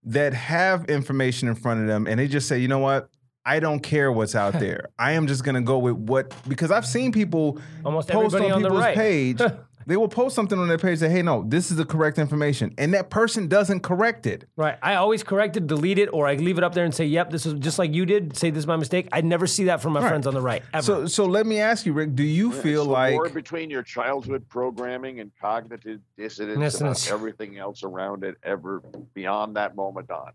[0.05, 3.11] that have information in front of them and they just say, you know what?
[3.45, 4.89] I don't care what's out there.
[4.99, 8.57] I am just gonna go with what because I've seen people Almost post everybody on
[8.57, 8.97] on the people's right.
[8.97, 9.41] page.
[9.87, 12.75] they will post something on their page say, hey, no, this is the correct information.
[12.79, 14.45] And that person doesn't correct it.
[14.57, 14.79] Right.
[14.83, 17.31] I always correct it, delete it, or I leave it up there and say, "Yep,
[17.31, 19.09] this is just like you did." Say this is my mistake.
[19.13, 20.09] I never see that from my Right.
[20.09, 20.63] friends on the right.
[20.73, 20.83] Ever.
[20.83, 23.71] So so let me ask you, Rick, do you Yeah, feel it's like war between
[23.71, 27.07] your childhood programming and cognitive dissonance Dissonance.
[27.07, 28.83] about everything else around it ever
[29.15, 30.33] beyond that moment on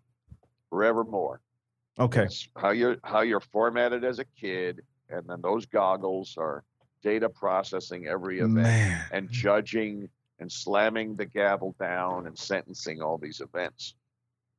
[0.70, 1.40] forevermore
[2.00, 2.24] okay.
[2.24, 6.64] it's how you're how you're formatted as a kid and then those goggles are
[7.06, 9.06] data processing every event Man.
[9.12, 13.94] and judging and slamming the gavel down and sentencing all these events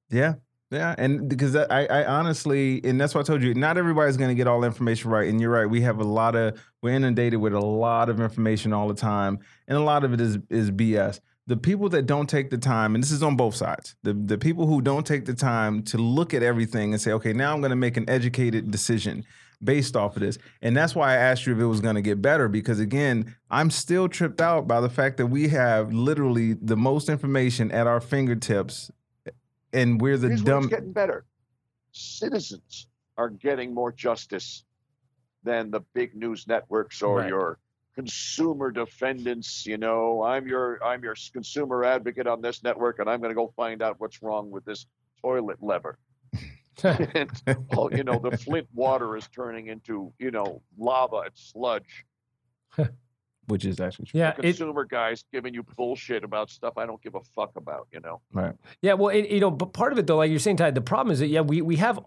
[0.08, 0.34] Yeah.
[0.70, 4.30] Yeah, and because I, I honestly, and that's why I told you, not everybody's going
[4.30, 5.28] to get all the information right.
[5.28, 8.72] And you're right, we have a lot of, we're inundated with a lot of information
[8.72, 11.20] all the time, and a lot of it is is BS.
[11.46, 14.38] The people that don't take the time, and this is on both sides, the the
[14.38, 17.60] people who don't take the time to look at everything and say, okay, now I'm
[17.60, 19.24] going to make an educated decision
[19.62, 22.02] based off of this, and that's why I asked you if it was going to
[22.02, 26.54] get better because again, I'm still tripped out by the fact that we have literally
[26.54, 28.90] the most information at our fingertips
[29.72, 30.64] and we're the Here's where dumb.
[30.64, 31.24] it's getting better.
[31.92, 34.64] Citizens are getting more justice
[35.42, 37.28] than the big news networks or Right.
[37.28, 37.58] your
[37.94, 39.64] consumer defendants.
[39.66, 43.34] You know, I'm your I'm your consumer advocate on this network, and I'm going to
[43.34, 44.86] go find out what's wrong with this
[45.22, 45.98] toilet lever.
[46.84, 47.30] and
[47.92, 52.04] you know, the Flint water is turning into you know lava and sludge.
[53.46, 54.18] which is actually true.
[54.20, 54.32] yeah.
[54.32, 57.86] the It, consumer guys giving you bullshit about stuff I don't give a fuck about.
[57.92, 58.20] You know.
[58.32, 58.54] Right.
[58.82, 60.80] Yeah, well, it, you know, but part of it though, like you're saying, Ty, the
[60.80, 62.00] problem is that yeah, we we have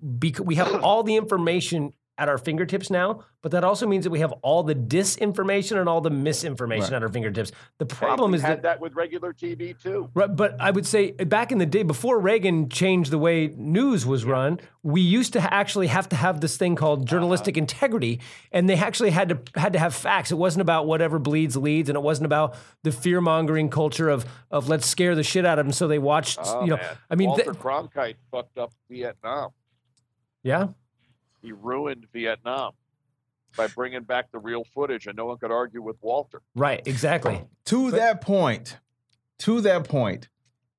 [0.00, 4.10] bec- we have all the information at our fingertips now, but that also means that
[4.10, 6.96] we have all the disinformation and all the misinformation Right.
[6.96, 7.52] at our fingertips.
[7.78, 8.62] The problem we is had that.
[8.62, 10.10] that with regular TV too.
[10.14, 13.48] Right, but I would say uh, back in the day, before Reagan changed the way
[13.56, 17.06] news was run, we used to actually have to have this thing called uh-huh.
[17.06, 20.30] journalistic integrity, and they actually had to had to have facts.
[20.32, 24.24] It wasn't about whatever bleeds leads, and it wasn't about the fear mongering culture of
[24.50, 26.38] of let's scare the shit out of them so they watched.
[26.42, 26.96] Oh, you know, man.
[27.10, 29.50] I mean, Walter th- Cronkite fucked up Vietnam.
[30.42, 30.68] yeah.
[31.46, 32.72] He ruined Vietnam
[33.56, 36.42] by bringing back the real footage, and no one could argue with Walter.
[36.56, 37.40] Right, exactly.
[37.66, 38.78] To that point,
[39.38, 40.28] to that point,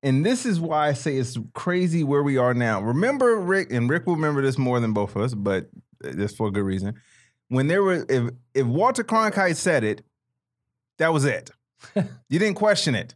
[0.02, 2.82] and this is why I say it's crazy where we are now.
[2.82, 5.70] Remember Rick, and Rick will remember this more than both of us, but
[6.04, 6.94] uh, that's for a good reason.
[7.48, 10.02] When there were, if if Walter Cronkite said it,
[10.98, 11.50] that was it.
[11.96, 13.14] you didn't question it.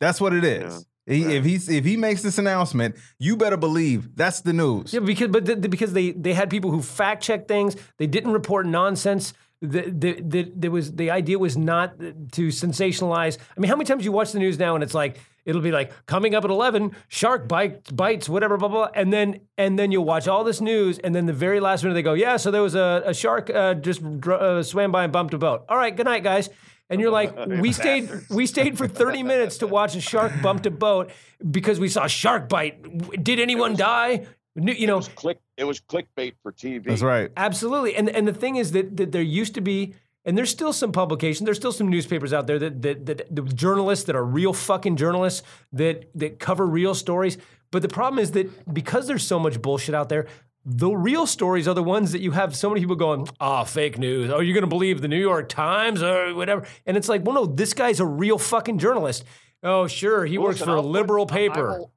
[0.00, 0.86] That's what it is.
[1.06, 1.34] He, right.
[1.36, 4.92] If he's if he makes this announcement, you better believe that's the news.
[4.94, 7.76] Yeah, because but the, the- because they they had people who fact check things.
[7.98, 9.34] They didn't report nonsense.
[9.60, 13.38] The, the, the, there was the idea was not to sensationalize.
[13.56, 15.72] I mean, how many times you watch the news now and it's like It'll be
[15.72, 19.92] like coming up at eleven, shark bite bites, whatever, blah blah, and then and then
[19.92, 22.50] you'll watch all this news, and then the very last minute they go, yeah, so
[22.50, 25.66] there was a, a shark uh, just uh, swam by and bumped a boat.
[25.68, 26.48] All right, good night, guys.
[26.90, 30.66] And you're like, we stayed, we stayed for 30 minutes to watch a shark bumped
[30.66, 31.10] a boat
[31.50, 33.22] because we saw a shark bite.
[33.22, 34.26] Did anyone die?
[34.56, 35.40] You It know, was click.
[35.56, 36.84] It was clickbait for TV.
[36.84, 37.30] That's right.
[37.36, 37.96] Absolutely.
[37.96, 40.92] And and the thing is that, that there used to be and there's still some
[40.92, 44.52] publications, there's still some newspapers out there that, that that the journalists that are real
[44.52, 47.36] fucking journalists that that cover real stories.
[47.72, 50.26] But the problem is that because there's so much bullshit out there,
[50.66, 53.98] the real stories are the ones that you have so many people going, ah, fake
[53.98, 54.30] news.
[54.30, 56.66] Oh, you're gonna believe the New York Times or whatever.
[56.86, 59.24] And it's like, well, no, this guy's a real fucking journalist.
[59.62, 61.70] Oh, sure, he works for a I'll put- liberal I- paper.
[61.70, 61.92] I'll,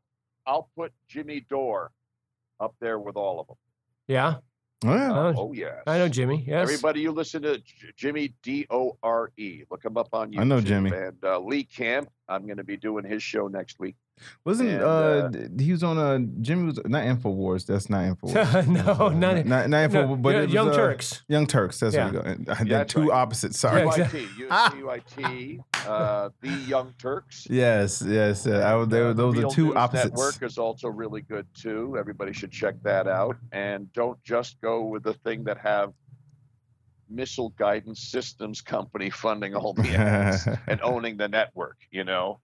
[0.45, 1.91] I'll put Jimmy Dore
[2.59, 3.57] up there with all of them.
[4.07, 4.35] yeah,
[4.85, 5.11] Oh, yeah.
[5.11, 5.83] Oh, Oh yes.
[5.87, 6.43] I know Jimmy.
[6.47, 6.63] Yes.
[6.63, 9.63] Everybody, you listen to J- Jimmy D O R E.
[9.71, 10.39] Look him up on YouTube.
[10.39, 10.91] I know Jimmy.
[10.93, 12.09] And uh, Lee Camp.
[12.29, 13.95] I'm going to be doing his show next week.
[14.45, 17.65] Wasn't And, uh, uh, he was on a Jimmy was not Infowars.
[17.65, 18.67] That's not Infowars.
[18.67, 21.23] no, not, not, not no, Infowars, but Young- it was, Young uh, Turks.
[21.27, 21.79] Young Turks.
[21.79, 22.05] That's Yeah.
[22.11, 22.53] what we go.
[22.55, 23.11] They're that's two right.
[23.17, 23.59] opposites.
[23.59, 23.81] Sorry.
[23.83, 24.27] Yeah, UIT,
[24.81, 27.47] UIT, uh, the Young Turks.
[27.49, 28.45] Yes, yes.
[28.47, 30.09] Uh, I, would- they, were- Uh, the those are two News opposites.
[30.09, 31.95] Network is also really good too.
[31.99, 33.37] Everybody should check that out.
[33.51, 35.93] And don't just go with the thing that have
[37.09, 41.77] missile guidance systems company funding all the ads and owning the network.
[41.91, 42.39] You know,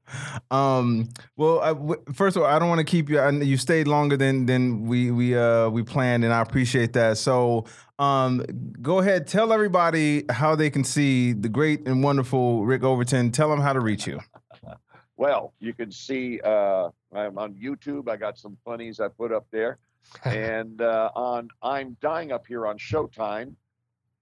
[0.51, 1.09] Um.
[1.35, 3.19] Well, I w first of all, I don't want to keep you.
[3.19, 7.17] I, you stayed longer than than we we uh we planned, and I appreciate that.
[7.17, 7.65] So,
[7.99, 8.43] um,
[8.81, 13.31] go ahead, tell everybody how they can see the great and wonderful Rick Overton.
[13.31, 14.19] Tell them how to reach you.
[15.17, 18.09] well, you can see uh, I'm on YouTube.
[18.09, 19.77] I got some funnies I put up there,
[20.23, 23.55] and uh, on I'm dying up here on Showtime.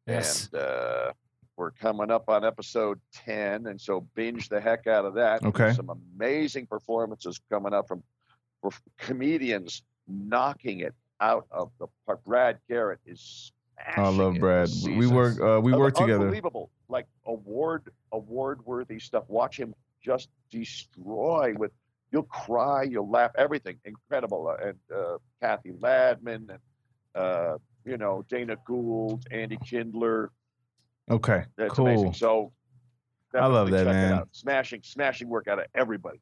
[0.08, 0.50] Yes.
[0.52, 1.14] And uh,
[1.58, 3.68] we're coming up on episode 10.
[3.68, 5.44] And so binge the heck out of that.
[5.44, 5.66] Okay.
[5.66, 8.04] There's some amazing performances coming up from,
[8.62, 12.22] from comedians knocking it out of the park.
[12.26, 13.52] Brad Garrett is
[13.96, 14.70] I love Brad.
[14.86, 15.40] We work.
[15.42, 16.26] Uh, we work together.
[16.26, 16.70] Unbelievable.
[16.88, 19.24] Like award award worthy stuff.
[19.28, 19.74] Watch him
[20.04, 21.72] just destroy with
[22.12, 23.78] you'll cry, you'll laugh, everything.
[23.86, 24.48] Incredible.
[24.48, 26.60] Uh, and uh, Kathy Ladman and
[27.16, 30.32] uh, you know, Dana Gould, Andy Kindler.
[31.10, 31.44] Okay.
[31.58, 31.88] That's cool.
[31.88, 32.14] amazing.
[32.14, 32.52] So
[33.34, 34.14] I love that, man.
[34.14, 34.30] out.
[34.32, 36.22] Smashing, smashing work out of everybody.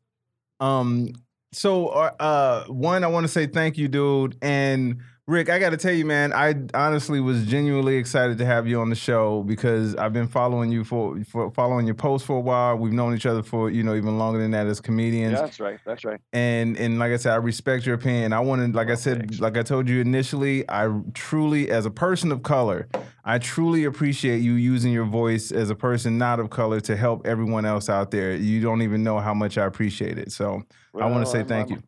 [0.59, 1.13] Um.
[1.51, 4.37] So, uh, uh, one, I want to say thank you, dude.
[4.43, 8.67] And Rick, I got to tell you, man, I honestly was genuinely excited to have
[8.67, 12.37] you on the show because I've been following you for, for following your posts for
[12.37, 12.75] a while.
[12.77, 15.33] We've known each other for you know even longer than that as comedians.
[15.33, 15.79] Yeah, that's right.
[15.85, 16.19] That's right.
[16.33, 18.33] And and like I said, I respect your opinion.
[18.33, 19.39] I wanted, like I Oh, said, thanks.
[19.39, 22.87] like I told you initially, I truly, as a person of color,
[23.23, 27.27] I truly appreciate you using your voice as a person not of color to help
[27.27, 28.33] everyone else out there.
[28.33, 30.31] You don't even know how much I appreciate it.
[30.31, 30.63] So
[30.99, 31.83] I want to say I'm- thank I'm- you.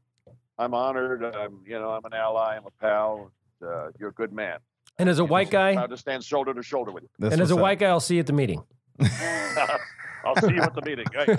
[0.62, 1.24] I'm honored.
[1.24, 2.56] I'm, you know, I'm an ally.
[2.56, 3.32] I'm a pal.
[3.66, 4.60] Uh, you're a good man.
[5.00, 7.10] And as a white guy, Proud to stand shoulder to shoulder with you.
[7.18, 7.62] That's and as a up.
[7.62, 8.62] white guy, I'll see you at the meeting.
[10.24, 11.08] I'll see you at the meeting.
[11.12, 11.36] Hey.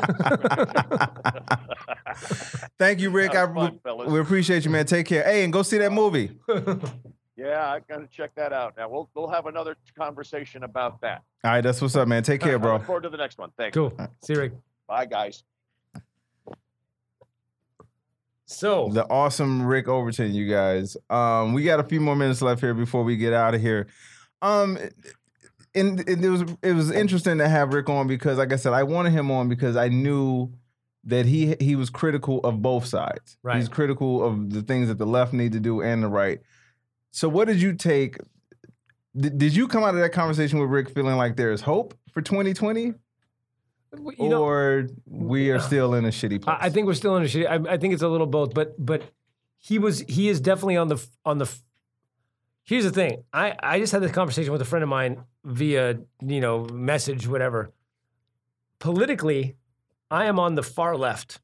[2.79, 3.37] Thank you, Rick.
[3.37, 4.11] I, fun, fellas.
[4.11, 4.87] we appreciate you, man.
[4.87, 5.23] Take care.
[5.23, 6.33] Hey, and go see that movie.
[7.37, 8.77] Yeah, I gotta check that out.
[8.77, 11.23] Now we'll we'll have another conversation about that.
[11.45, 12.23] All right, that's what's up, man.
[12.23, 12.75] Take care, I bro.
[12.75, 13.51] look forward to the next one.
[13.57, 13.75] Thanks.
[13.75, 13.93] cool.
[14.23, 14.53] See you, Rick.
[14.87, 15.45] Bye, guys.
[18.53, 20.97] So, The awesome Rick Overton, you guys.
[21.11, 23.87] Um, we got a few more minutes left here before we get out of here.
[24.41, 24.79] Um,
[25.75, 28.73] and, and it was it was interesting to have Rick on because, like I said,
[28.73, 30.53] I wanted him on because I knew
[31.05, 33.39] that he he was critical of both sides.
[33.43, 33.57] Right.
[33.57, 36.41] He's critical of the things that the left need to do and the right.
[37.11, 38.19] So, what did you take?
[39.17, 41.95] Did, did you come out of that conversation with Rick feeling like there is hope
[42.13, 42.95] for 2020,
[44.18, 46.57] you know, or we are still in a shitty place?
[46.61, 47.47] I I think we're still in a shit.
[47.47, 49.03] I, I think it's a little both, but but
[49.59, 51.51] he was he is definitely on the on the.
[52.64, 53.24] Here's the thing.
[53.32, 57.26] I I just had this conversation with a friend of mine via you know message
[57.26, 57.72] whatever.
[58.78, 59.57] Politically,
[60.11, 61.40] I am on the far left.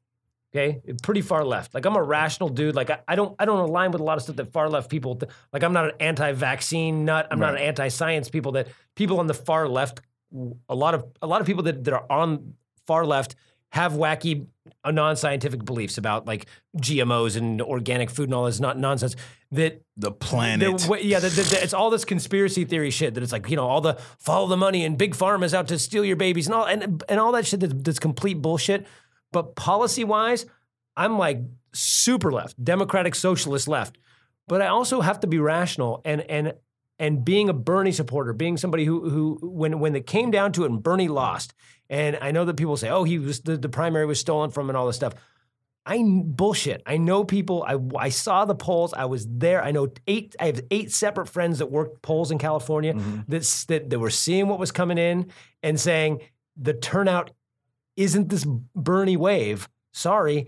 [0.51, 1.75] Okay, pretty far left.
[1.75, 2.73] Like I'm a rational dude.
[2.75, 4.89] Like I, I don't I don't align with a lot of stuff that far left
[4.89, 5.15] people.
[5.15, 7.27] th- Like I'm not an anti-vaccine nut.
[7.29, 8.53] I'm not an anti-science people.
[8.53, 10.01] That people on the far left,
[10.67, 12.53] a lot of a lot of people that, that are on
[12.85, 13.35] far left
[13.71, 14.47] have wacky,
[14.83, 19.15] uh, non-scientific beliefs about like GMOs and organic food and all this not nonsense.
[19.51, 20.87] That the planet.
[21.03, 24.47] yeah, it's all this conspiracy theory shit that it's like you know all the follow
[24.47, 27.19] the money and big pharma is out to steal your babies and all and and
[27.19, 28.85] all that shit that, that's complete bullshit.
[29.31, 30.45] But policy wise,
[30.95, 31.41] I'm like
[31.73, 33.97] super left, democratic socialist left.
[34.47, 36.53] But I also have to be rational and and
[36.99, 40.63] and being a Bernie supporter, being somebody who who when when it came down to
[40.65, 41.53] it and Bernie lost,
[41.89, 44.69] and I know that people say, oh, he was the, the primary was stolen from
[44.69, 45.13] and all this stuff.
[45.85, 46.83] I bullshit.
[46.85, 47.63] I know people.
[47.63, 48.93] I, I saw the polls.
[48.93, 49.63] I was there.
[49.63, 50.35] I know eight.
[50.39, 53.21] I have eight separate friends that worked polls in California Mm-hmm.
[53.29, 55.31] that, that that were seeing what was coming in
[55.63, 56.19] and saying
[56.57, 57.31] the turnout
[57.95, 58.45] isn't this
[58.75, 59.67] Bernie wave.
[59.93, 60.47] Sorry,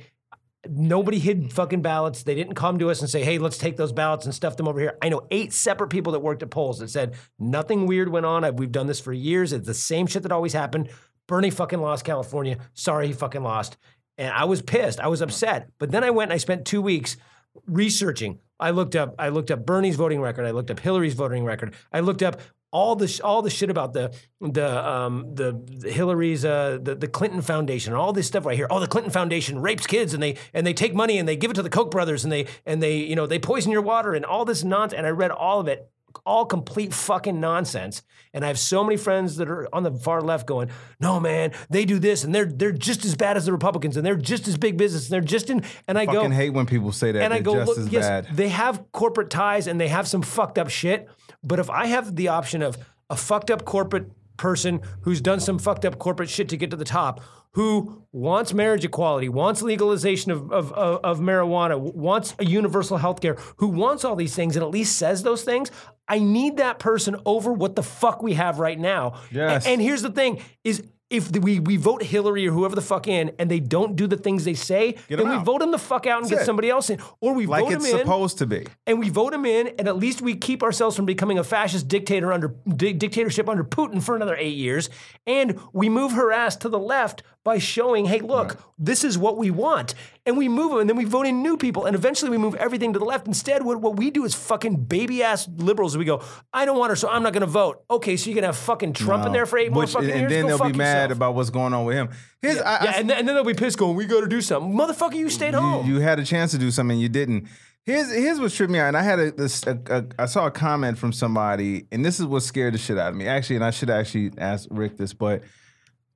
[0.70, 2.24] nobody hid fucking ballots.
[2.24, 4.68] They didn't come to us and say, "Hey, let's take those ballots and stuff them
[4.68, 8.10] over here." I know eight separate people that worked at polls that said nothing weird
[8.10, 8.44] went on.
[8.44, 9.54] I, we've done this for years.
[9.54, 10.90] It's the same shit that always happened.
[11.28, 12.58] Bernie fucking lost California.
[12.74, 13.78] Sorry, he fucking lost.
[14.18, 15.00] And I was pissed.
[15.00, 15.70] I was upset.
[15.80, 17.18] But then I went and I spent two weeks
[17.66, 18.40] researching.
[18.60, 19.16] I looked up.
[19.18, 20.46] I looked up Bernie's voting record.
[20.46, 21.74] I looked up Hillary's voting record.
[21.92, 22.40] I looked up
[22.72, 26.96] all the sh- all the shit about the the um the, the Hillary's uh the,
[26.96, 28.68] the Clinton Foundation and all this stuff right here.
[28.70, 31.52] Oh, the Clinton Foundation rapes kids and they and they take money and they give
[31.52, 34.14] it to the Koch brothers and they and they you know they poison your water
[34.14, 34.98] and all this nonsense.
[34.98, 35.90] And I read all of it,
[36.26, 38.04] all complete fucking nonsense.
[38.34, 40.70] And I have so many friends that are on the far left going,
[41.02, 44.06] no man, they do this and they're they're just as bad as the Republicans and
[44.06, 45.64] they're just as big business and they're just in.
[45.90, 47.22] And I go, Fucking hate when people say that.
[47.24, 48.28] and I go, just look, as yes, bad.
[48.34, 51.10] they have corporate ties and they have some fucked up shit.
[51.44, 52.78] But if I have the option of
[53.10, 56.78] a fucked up corporate person who's done some fucked up corporate shit to get to
[56.78, 57.22] the top,
[57.54, 63.20] who wants marriage equality, wants legalization of, of, of, of marijuana, wants a universal health
[63.20, 65.70] care, who wants all these things and at least says those things,
[66.08, 69.20] I need that person over what the fuck we have right now.
[69.32, 69.66] Yes.
[69.66, 73.08] And, and here's the thing is if we, we vote Hillary or whoever the fuck
[73.08, 75.46] in and they don't do the things they say, Get then we out.
[75.46, 76.46] vote them the fuck out and That's get it.
[76.46, 77.00] somebody else in.
[77.20, 78.66] Or we like vote them in Like it's supposed to be.
[78.88, 81.88] and we vote them in, and at least we keep ourselves from becoming a fascist
[81.88, 84.90] dictator under di- dictatorship under Putin for another eight years.
[85.28, 89.36] And we move her ass to the left by showing, hey, look, this is what
[89.38, 89.96] we want.
[90.28, 92.54] And we move them, and then we vote in new people, and eventually we move
[92.56, 93.26] everything to the left.
[93.26, 95.98] Instead, what, what we do is fucking baby ass liberals.
[95.98, 96.22] We go,
[96.54, 97.84] I don't want her, so I'm not going to vote.
[97.90, 100.12] Okay, so you're going to have fucking Trump in there for eight more Which- fucking
[100.12, 100.32] and years.
[100.32, 101.18] then Go they'll be mad yourself.
[101.18, 102.10] about what's going on with him.
[102.42, 104.28] Here's, I, I Yeah, and then, and then they'll be pissed going, we got to
[104.28, 104.72] do something.
[104.72, 105.88] Motherfucker, you stayed home.
[105.88, 107.48] You, you had a chance to do something, you didn't.
[107.84, 110.46] Here's here's what tripped me out, and I had a, this, a, a I saw
[110.46, 113.26] a comment from somebody, and this is what scared the shit out of me.
[113.28, 115.42] Actually, and I should actually ask Rick this, but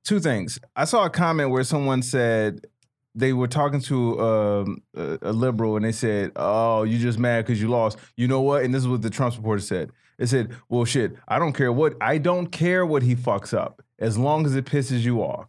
[0.06, 0.58] two things.
[0.74, 2.66] I saw a comment where someone said
[3.14, 7.44] they were talking to um, a, a liberal, and they said, "Oh, you just mad
[7.44, 8.62] because you lost." You know what?
[8.64, 9.90] And this is what the Trump supporter said.
[10.18, 13.82] It said, "Well, shit, I don't care what I don't care what he fucks up,
[13.98, 15.48] as long as it pisses you off."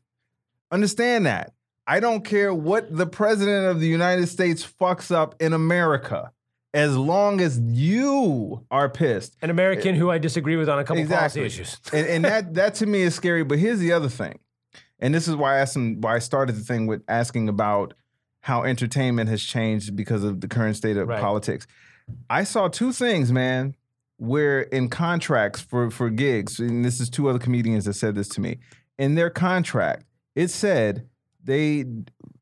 [0.72, 1.54] Understand that.
[1.86, 6.34] I don't care what the president of the United States fucks up in America,
[6.74, 9.38] as long as you are pissed.
[9.42, 11.42] An American who I disagree with on a couple Exactly.
[11.44, 11.80] policy issues.
[11.94, 13.44] And, and that that to me is scary.
[13.46, 14.40] But here's the other thing,
[15.00, 17.94] and this is why I asked him, why I started the thing with asking about
[18.42, 21.20] how entertainment has changed because of the current state of Right.
[21.22, 21.68] politics.
[22.30, 23.76] I saw two things, man,
[24.18, 28.30] where in contracts for for gigs, and this is two other comedians that said this
[28.30, 28.60] to me.
[28.98, 31.08] In their contract, it said
[31.44, 31.86] they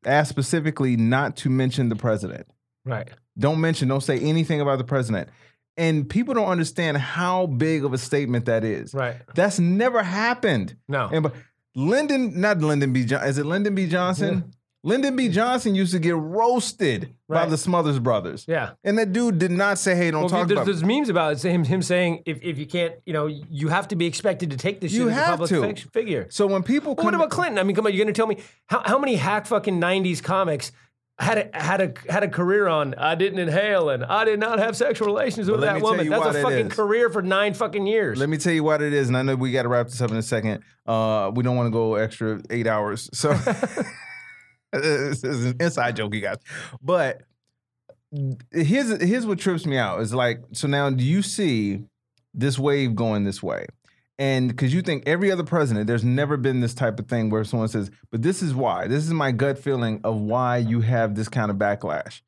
[0.04, 2.46] asked specifically not to mention the president.
[2.84, 3.08] Right.
[3.38, 5.28] Don't mention, don't say anything about the president.
[5.76, 8.94] And people don't understand how big of a statement that is.
[8.94, 9.16] Right.
[9.34, 10.76] That's never happened.
[10.88, 11.08] No.
[11.12, 11.30] And
[11.76, 13.04] Lyndon, not Lyndon B.
[13.04, 13.86] Johnson, is it Lyndon B.
[13.86, 14.52] Johnson?
[14.82, 15.28] Lyndon B.
[15.28, 18.44] Johnson used to get roasted by the Smothers Brothers.
[18.46, 18.70] Yeah.
[18.84, 21.32] And that dude did not say, hey, don't Well, talk there's, about there's memes about
[21.32, 21.42] it.
[21.42, 24.56] Him, him saying if, if you can't, you know, you have to be expected to
[24.56, 25.88] take this shit You as a have public to.
[25.88, 26.28] figure.
[26.30, 27.58] So when people Well, come what about Clinton?
[27.58, 30.22] I mean, come on, you're going to tell me how, how many hack fucking '90s
[30.22, 30.70] comics
[31.18, 34.58] had a had a had a career on I didn't inhale and I did not
[34.58, 36.08] have sexual relations with that woman.
[36.08, 36.72] That's a it fucking is.
[36.74, 38.18] career for nine fucking years.
[38.18, 40.00] Let me tell you what it is, and I know we got to wrap this
[40.02, 40.62] up in a second.
[40.84, 43.32] Uh, we don't want to go extra eight hours, so
[44.72, 46.36] this is an inside joke, you guys.
[46.82, 47.22] But
[48.52, 51.80] here's here's what trips me out is like, so now do you see
[52.34, 53.66] this wave going this way?
[54.18, 57.44] And because you think every other president, there's never been this type of thing where
[57.44, 58.86] someone says, but this is why.
[58.86, 62.22] This is my gut feeling of why you have this kind of backlash.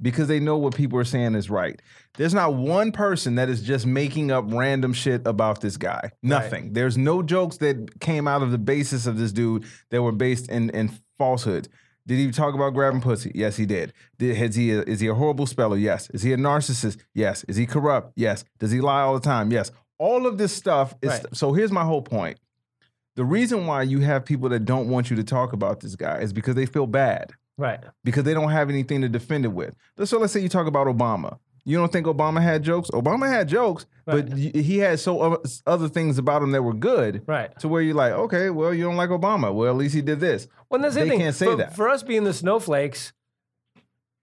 [0.00, 1.80] Because they know what people are saying is right.
[2.16, 6.10] There's not one person that is just making up random shit about this guy.
[6.22, 6.74] Nothing.
[6.74, 10.50] There's no jokes that came out of the basis of this dude that were based
[10.50, 11.68] in, in falsehood.
[12.06, 13.32] Did he talk about grabbing pussy?
[13.34, 13.92] Yes, he did.
[14.18, 15.76] did has he a, is he a horrible speller?
[15.76, 16.08] Yes.
[16.10, 16.98] Is he a narcissist?
[17.14, 17.42] Yes.
[17.44, 18.12] Is he corrupt?
[18.14, 18.44] Yes.
[18.60, 19.50] Does he lie all the time?
[19.50, 19.72] Yes.
[19.98, 21.26] All of this stuff is Right.
[21.32, 22.38] so here's my whole point.
[23.14, 26.18] The reason why you have people that don't want you to talk about this guy
[26.18, 27.80] is because they feel bad right.
[28.04, 29.74] because they don't have anything to defend it with.
[30.04, 31.38] So let's say you talk about Obama.
[31.64, 32.90] You don't think Obama had jokes?
[32.90, 34.52] Obama had jokes, but Right.
[34.54, 37.22] y- he had so other things about him that were good.
[37.26, 37.58] Right.
[37.60, 39.52] To where you're like, okay, well, you don't like Obama.
[39.52, 40.46] Well, at least he did this.
[40.70, 41.18] Well, that's the They thing.
[41.20, 41.74] can't say for, that.
[41.74, 43.12] For us being the snowflakes,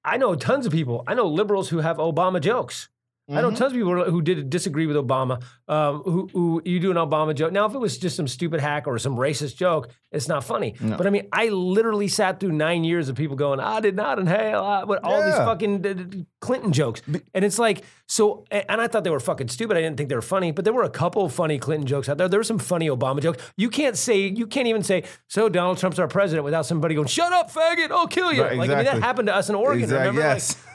[0.05, 1.03] I know tons of people.
[1.07, 2.89] I know liberals who have Obama jokes.
[3.29, 6.91] I know tons of people who did disagree with Obama, um, who, who you do
[6.91, 7.53] an Obama joke.
[7.53, 10.75] Now, if it was just some stupid hack or some racist joke, it's not funny.
[10.81, 14.19] But I mean, I literally sat through nine years of people going, "I did not
[14.19, 17.01] inhale," I, but all these fucking Clinton jokes,
[17.33, 18.43] and it's like so.
[18.51, 19.77] And I thought they were fucking stupid.
[19.77, 22.09] I didn't think they were funny, but there were a couple of funny Clinton jokes
[22.09, 22.27] out there.
[22.27, 23.41] There were some funny Obama jokes.
[23.55, 27.07] You can't say, you can't even say, "So Donald Trump's our president" without somebody going,
[27.07, 27.89] "Shut up, faggot!
[27.89, 28.99] I'll kill you." Right, Like I mean, exactly.
[28.99, 29.83] that happened to us in Oregon.
[29.83, 30.07] Exactly.
[30.07, 30.21] Remember?
[30.21, 30.57] Yes.
[30.57, 30.72] Like,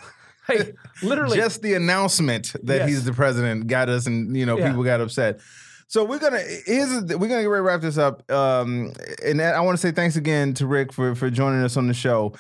[0.59, 1.37] like, literally.
[1.37, 2.89] Just the announcement that Yes.
[2.89, 4.69] he's the president got us, and you know Yeah.
[4.69, 5.41] people got upset.
[5.87, 8.31] So we're gonna here's we're gonna get ready to wrap this up.
[8.31, 8.93] Um,
[9.25, 11.95] and I want to say thanks again to Rick for for joining us on the
[11.95, 12.35] show.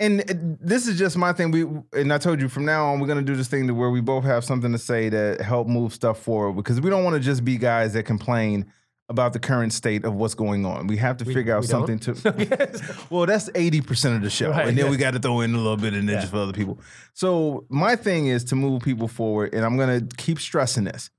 [0.00, 0.20] And
[0.60, 1.50] this is just my thing.
[1.50, 1.62] We
[2.00, 4.00] and I told you from now on we're gonna do this thing to where we
[4.00, 7.20] both have something to say to help move stuff forward because we don't want to
[7.20, 8.64] just be guys that complain
[9.08, 10.86] about the current state of what's going on.
[10.86, 12.16] We have to figure out something don't?
[12.16, 12.96] to.
[13.10, 15.54] well, that's eighty percent of the show, Right, and then we got to throw in
[15.54, 16.26] a little bit of ninja Yeah.
[16.26, 16.78] for other people.
[17.14, 21.10] So my thing is to move people forward, and I'm gonna keep stressing this: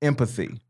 [0.00, 0.60] empathy.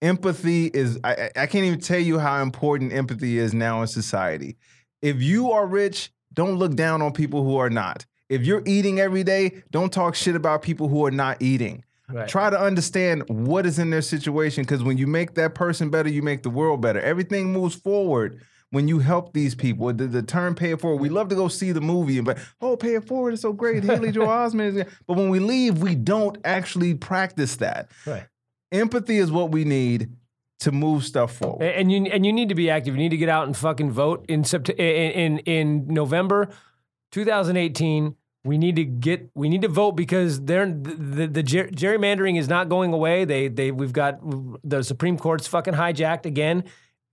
[0.00, 4.56] Empathy is I I can't even tell you how important empathy is now in society.
[5.02, 8.06] If you are rich, don't look down on people who are not.
[8.28, 11.84] If you're eating every day, don't talk shit about people who are not eating.
[12.10, 12.28] Right.
[12.28, 16.08] Try to understand what is in their situation because when you make that person better,
[16.08, 17.00] you make the world better.
[17.00, 18.40] Everything moves forward
[18.70, 19.92] when you help these people.
[19.92, 22.34] The, the term pay it forward, we love to go see the movie and be
[22.60, 23.84] oh, pay it forward is so great.
[23.84, 24.88] Haley Joel Osment.
[25.06, 27.90] But when we leave, we don't actually practice that.
[28.06, 28.26] Right.
[28.72, 30.10] Empathy is what we need
[30.60, 31.62] to move stuff forward.
[31.62, 32.94] And you and you need to be active.
[32.94, 36.48] You need to get out and fucking vote in Sept- in in, in November
[37.12, 38.16] 2018.
[38.48, 42.38] We need to get we need to vote because they're the, the, the ger- gerrymandering
[42.38, 43.24] is not going away.
[43.24, 44.18] They they we've got
[44.64, 46.64] the Supreme Court's fucking hijacked again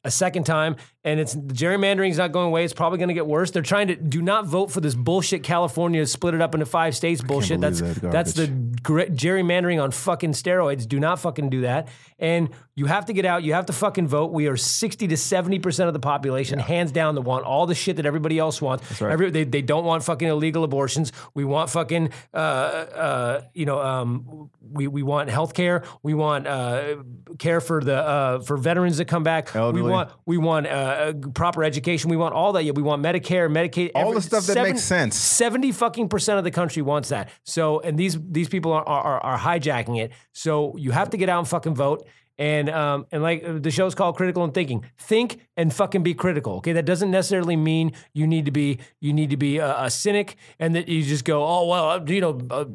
[0.06, 2.66] a second time and it's the gerrymandering is not going away.
[2.66, 3.52] It's probably going to get worse.
[3.52, 6.96] They're trying to do not vote for this bullshit California split it up into five
[6.96, 7.62] states bullshit.
[7.62, 10.88] That's that that's the gerrymandering on fucking steroids.
[10.88, 11.88] Do not fucking do that.
[12.18, 13.44] And you have to get out.
[13.44, 14.32] You have to fucking vote.
[14.32, 17.98] We are 60 to 70% of the population, hands down, that want all the shit
[17.98, 19.02] that everybody else wants.
[19.02, 19.12] right.
[19.12, 21.14] Every, they, they don't want fucking illegal abortions.
[21.34, 25.84] We want fucking, uh, uh, you know, um, we, we want health care.
[26.04, 26.98] We want uh,
[27.40, 29.56] care for the uh, for veterans that come back.
[29.56, 29.82] Elderly.
[29.84, 32.10] We want we want uh, proper education.
[32.10, 32.64] We want all that.
[32.64, 35.16] Yeah, we want Medicare, Medicaid, All every- the stuff that seven- makes sense.
[35.16, 37.30] 70 fucking percent of the country wants that.
[37.44, 40.12] So, and these these people are, are, are hijacking it.
[40.34, 42.08] So you have to get out and fucking vote.
[42.38, 44.86] And um, and like uh, the show's called Critical and Thinking.
[44.98, 46.56] Think and fucking be critical.
[46.56, 49.90] Okay, that doesn't necessarily mean you need to be you need to be a, a
[49.90, 52.66] cynic and that you just go, oh well, uh, you know, uh,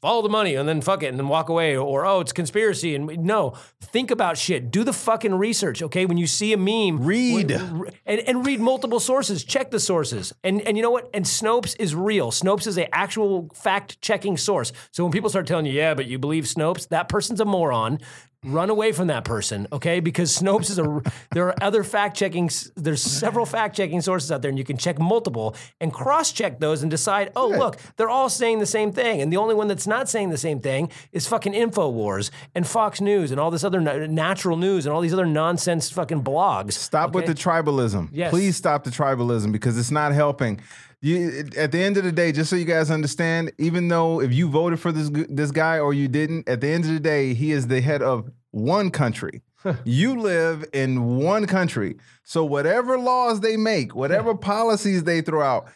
[0.00, 2.94] follow the money and then fuck it and then walk away, or oh, it's conspiracy.
[2.94, 4.70] And no, think about shit.
[4.70, 5.82] Do the fucking research.
[5.82, 7.50] Okay, when you see a meme, Read.
[7.50, 9.42] and, and read multiple sources.
[9.42, 10.32] Check the sources.
[10.44, 11.10] And and you know what?
[11.12, 12.30] And Snopes is real.
[12.30, 14.72] Snopes is a actual fact checking source.
[14.92, 17.98] So when people start telling you, yeah, but you believe Snopes, that person's a moron.
[18.44, 19.98] Run away from that person, okay?
[19.98, 21.02] Because Snopes is a.
[21.32, 22.48] There are other fact checking.
[22.76, 26.60] There's several fact checking sources out there, and you can check multiple and cross check
[26.60, 27.32] those and decide.
[27.34, 30.30] Oh, look, they're all saying the same thing, and the only one that's not saying
[30.30, 34.86] the same thing is fucking Infowars and Fox News and all this other natural news
[34.86, 36.72] and all these other nonsense fucking blogs.
[36.74, 38.08] Stop with the tribalism.
[38.12, 38.30] Yes.
[38.30, 40.60] Please stop the tribalism because it's not helping.
[41.00, 44.32] You, at the end of the day, just so you guys understand, even though if
[44.32, 47.34] you voted for this this guy or you didn't, at the end of the day,
[47.34, 49.42] he is the head of one country.
[49.84, 51.96] you live in one country.
[52.24, 55.68] So whatever laws they make, whatever policies they throw out,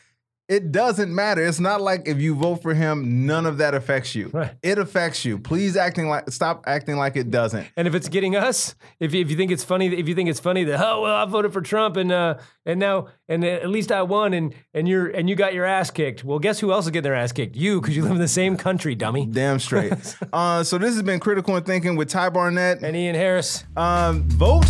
[0.49, 1.45] it doesn't matter.
[1.45, 4.31] It's not like if you vote for him, none of that affects you.
[4.33, 4.53] Right.
[4.63, 5.39] It affects you.
[5.39, 7.67] Please acting like stop acting like it doesn't.
[7.77, 10.29] And if it's getting us, if you, if you think it's funny, if you think
[10.29, 13.71] it's funny that oh well I voted for Trump and uh, and now and at
[13.71, 16.25] least I won and and you're and you got your ass kicked.
[16.25, 17.57] Well, guess who else is getting their ass kicked?
[17.57, 19.27] You, because you live in the same country, dummy.
[19.31, 19.93] Damn straight.
[20.33, 22.83] uh, so this has been Critical and Thinking with Ty Barnett.
[22.83, 23.65] And Ian Harris.
[23.77, 24.67] Um, vote